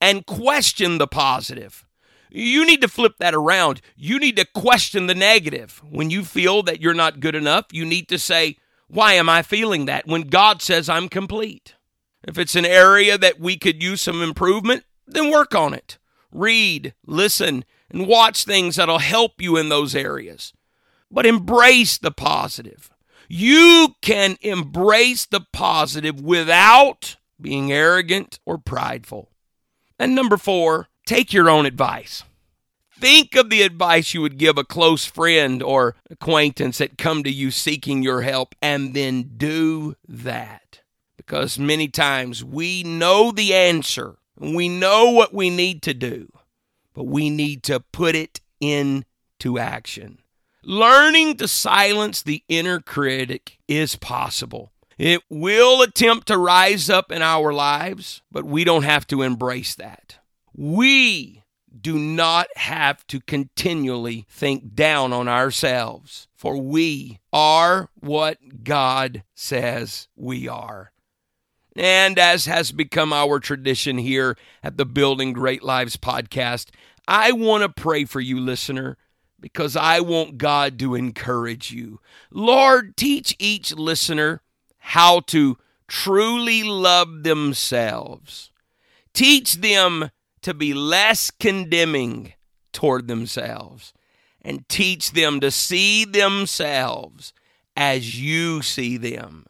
and 0.00 0.26
question 0.26 0.98
the 0.98 1.06
positive. 1.06 1.86
You 2.30 2.64
need 2.64 2.80
to 2.82 2.88
flip 2.88 3.14
that 3.18 3.34
around. 3.34 3.80
You 3.96 4.18
need 4.18 4.36
to 4.36 4.44
question 4.44 5.06
the 5.06 5.14
negative. 5.14 5.82
When 5.88 6.10
you 6.10 6.24
feel 6.24 6.62
that 6.62 6.80
you're 6.80 6.94
not 6.94 7.20
good 7.20 7.34
enough, 7.34 7.66
you 7.72 7.84
need 7.84 8.08
to 8.08 8.18
say, 8.18 8.56
Why 8.88 9.14
am 9.14 9.28
I 9.28 9.42
feeling 9.42 9.86
that? 9.86 10.06
When 10.06 10.22
God 10.22 10.62
says 10.62 10.88
I'm 10.88 11.08
complete. 11.08 11.74
If 12.26 12.38
it's 12.38 12.54
an 12.54 12.66
area 12.66 13.16
that 13.18 13.40
we 13.40 13.56
could 13.56 13.82
use 13.82 14.02
some 14.02 14.22
improvement, 14.22 14.84
then 15.06 15.30
work 15.30 15.54
on 15.54 15.74
it. 15.74 15.98
Read, 16.32 16.94
listen, 17.06 17.64
and 17.90 18.06
watch 18.06 18.44
things 18.44 18.76
that'll 18.76 18.98
help 18.98 19.40
you 19.40 19.56
in 19.56 19.68
those 19.68 19.94
areas. 19.94 20.52
But 21.10 21.26
embrace 21.26 21.98
the 21.98 22.12
positive. 22.12 22.90
You 23.28 23.94
can 24.00 24.36
embrace 24.42 25.26
the 25.26 25.40
positive 25.52 26.20
without 26.20 27.16
being 27.40 27.72
arrogant 27.72 28.38
or 28.44 28.58
prideful. 28.58 29.30
And 29.98 30.14
number 30.14 30.36
four, 30.36 30.88
take 31.06 31.32
your 31.32 31.48
own 31.48 31.66
advice. 31.66 32.24
Think 32.98 33.34
of 33.34 33.48
the 33.48 33.62
advice 33.62 34.12
you 34.12 34.20
would 34.20 34.36
give 34.36 34.58
a 34.58 34.64
close 34.64 35.06
friend 35.06 35.62
or 35.62 35.96
acquaintance 36.10 36.78
that 36.78 36.98
come 36.98 37.24
to 37.24 37.30
you 37.30 37.50
seeking 37.50 38.02
your 38.02 38.22
help 38.22 38.54
and 38.60 38.94
then 38.94 39.30
do 39.36 39.96
that. 40.06 40.80
Because 41.30 41.60
many 41.60 41.86
times 41.86 42.42
we 42.44 42.82
know 42.82 43.30
the 43.30 43.54
answer 43.54 44.16
we 44.36 44.68
know 44.68 45.10
what 45.10 45.32
we 45.32 45.48
need 45.48 45.80
to 45.82 45.94
do, 45.94 46.32
but 46.92 47.04
we 47.04 47.30
need 47.30 47.62
to 47.64 47.78
put 47.78 48.16
it 48.16 48.40
into 48.58 49.60
action. 49.60 50.18
Learning 50.64 51.36
to 51.36 51.46
silence 51.46 52.20
the 52.20 52.42
inner 52.48 52.80
critic 52.80 53.58
is 53.68 53.94
possible. 53.94 54.72
It 54.98 55.22
will 55.30 55.82
attempt 55.82 56.26
to 56.26 56.36
rise 56.36 56.90
up 56.90 57.12
in 57.12 57.22
our 57.22 57.52
lives, 57.52 58.22
but 58.32 58.44
we 58.44 58.64
don't 58.64 58.82
have 58.82 59.06
to 59.06 59.22
embrace 59.22 59.76
that. 59.76 60.18
We 60.52 61.44
do 61.80 61.96
not 61.96 62.48
have 62.56 63.06
to 63.06 63.20
continually 63.20 64.26
think 64.28 64.74
down 64.74 65.12
on 65.12 65.28
ourselves, 65.28 66.26
for 66.34 66.56
we 66.56 67.20
are 67.32 67.88
what 68.00 68.64
God 68.64 69.22
says 69.36 70.08
we 70.16 70.48
are. 70.48 70.90
And 71.76 72.18
as 72.18 72.46
has 72.46 72.72
become 72.72 73.12
our 73.12 73.38
tradition 73.38 73.98
here 73.98 74.36
at 74.62 74.76
the 74.76 74.84
Building 74.84 75.32
Great 75.32 75.62
Lives 75.62 75.96
podcast, 75.96 76.70
I 77.06 77.32
want 77.32 77.62
to 77.62 77.68
pray 77.68 78.04
for 78.04 78.20
you, 78.20 78.40
listener, 78.40 78.96
because 79.40 79.76
I 79.76 80.00
want 80.00 80.38
God 80.38 80.78
to 80.80 80.94
encourage 80.94 81.70
you. 81.70 82.00
Lord, 82.30 82.96
teach 82.96 83.34
each 83.38 83.72
listener 83.74 84.42
how 84.78 85.20
to 85.20 85.56
truly 85.88 86.62
love 86.62 87.22
themselves. 87.22 88.50
Teach 89.12 89.56
them 89.56 90.10
to 90.42 90.54
be 90.54 90.72
less 90.72 91.30
condemning 91.30 92.34
toward 92.72 93.08
themselves 93.08 93.92
and 94.42 94.68
teach 94.68 95.12
them 95.12 95.40
to 95.40 95.50
see 95.50 96.04
themselves 96.04 97.32
as 97.76 98.20
you 98.20 98.62
see 98.62 98.96
them. 98.96 99.46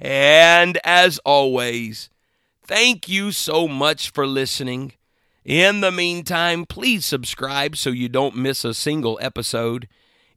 And 0.00 0.78
as 0.82 1.18
always, 1.26 2.08
thank 2.64 3.06
you 3.06 3.32
so 3.32 3.68
much 3.68 4.10
for 4.10 4.26
listening. 4.26 4.94
In 5.44 5.82
the 5.82 5.90
meantime, 5.92 6.64
please 6.64 7.04
subscribe 7.04 7.76
so 7.76 7.90
you 7.90 8.08
don't 8.08 8.36
miss 8.36 8.64
a 8.64 8.72
single 8.72 9.18
episode. 9.20 9.88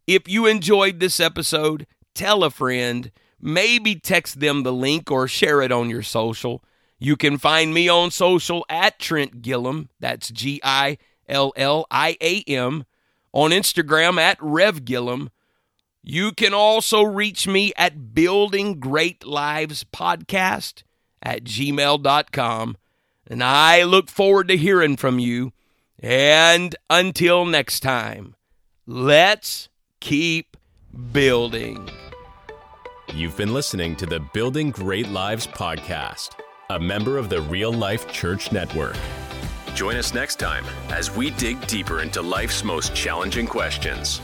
If 0.05 0.27
you 0.27 0.47
enjoyed 0.47 0.99
this 0.99 1.19
episode, 1.19 1.87
tell 2.13 2.43
a 2.43 2.49
friend, 2.49 3.09
maybe 3.39 3.95
text 3.95 4.41
them 4.41 4.63
the 4.63 4.73
link 4.73 5.09
or 5.09 5.29
share 5.29 5.61
it 5.61 5.71
on 5.71 5.89
your 5.89 6.03
social. 6.03 6.61
You 6.99 7.15
can 7.15 7.37
find 7.37 7.73
me 7.73 7.87
on 7.87 8.11
social 8.11 8.65
at 8.69 8.99
Trent 8.99 9.41
Gilliam. 9.41 9.89
That's 9.99 10.29
G 10.29 10.59
I 10.63 10.97
L 11.27 11.53
L 11.55 11.85
I 11.89 12.17
A 12.19 12.41
M. 12.47 12.85
On 13.31 13.51
Instagram 13.51 14.19
at 14.19 14.37
Rev 14.41 14.85
Gilliam. 14.85 15.29
You 16.03 16.33
can 16.33 16.53
also 16.53 17.01
reach 17.01 17.47
me 17.47 17.71
at 17.77 18.13
Building 18.13 18.79
Great 18.79 19.25
Lives 19.25 19.85
Podcast 19.85 20.83
at 21.21 21.45
gmail.com. 21.45 22.77
And 23.27 23.43
I 23.43 23.83
look 23.83 24.09
forward 24.09 24.49
to 24.49 24.57
hearing 24.57 24.97
from 24.97 25.17
you. 25.17 25.53
And 25.99 26.75
until 26.89 27.45
next 27.45 27.79
time, 27.79 28.35
let's 28.85 29.69
keep 30.01 30.57
building. 31.13 31.89
You've 33.13 33.37
been 33.37 33.53
listening 33.53 33.95
to 33.95 34.05
the 34.05 34.19
Building 34.33 34.71
Great 34.71 35.07
Lives 35.07 35.47
podcast 35.47 36.31
a 36.69 36.79
member 36.79 37.17
of 37.17 37.29
the 37.29 37.41
Real 37.41 37.71
Life 37.71 38.11
Church 38.11 38.51
Network. 38.51 38.95
Join 39.75 39.95
us 39.95 40.13
next 40.13 40.37
time 40.37 40.65
as 40.89 41.15
we 41.15 41.29
dig 41.31 41.65
deeper 41.67 42.01
into 42.01 42.21
life's 42.21 42.63
most 42.63 42.95
challenging 42.95 43.45
questions. 43.45 44.21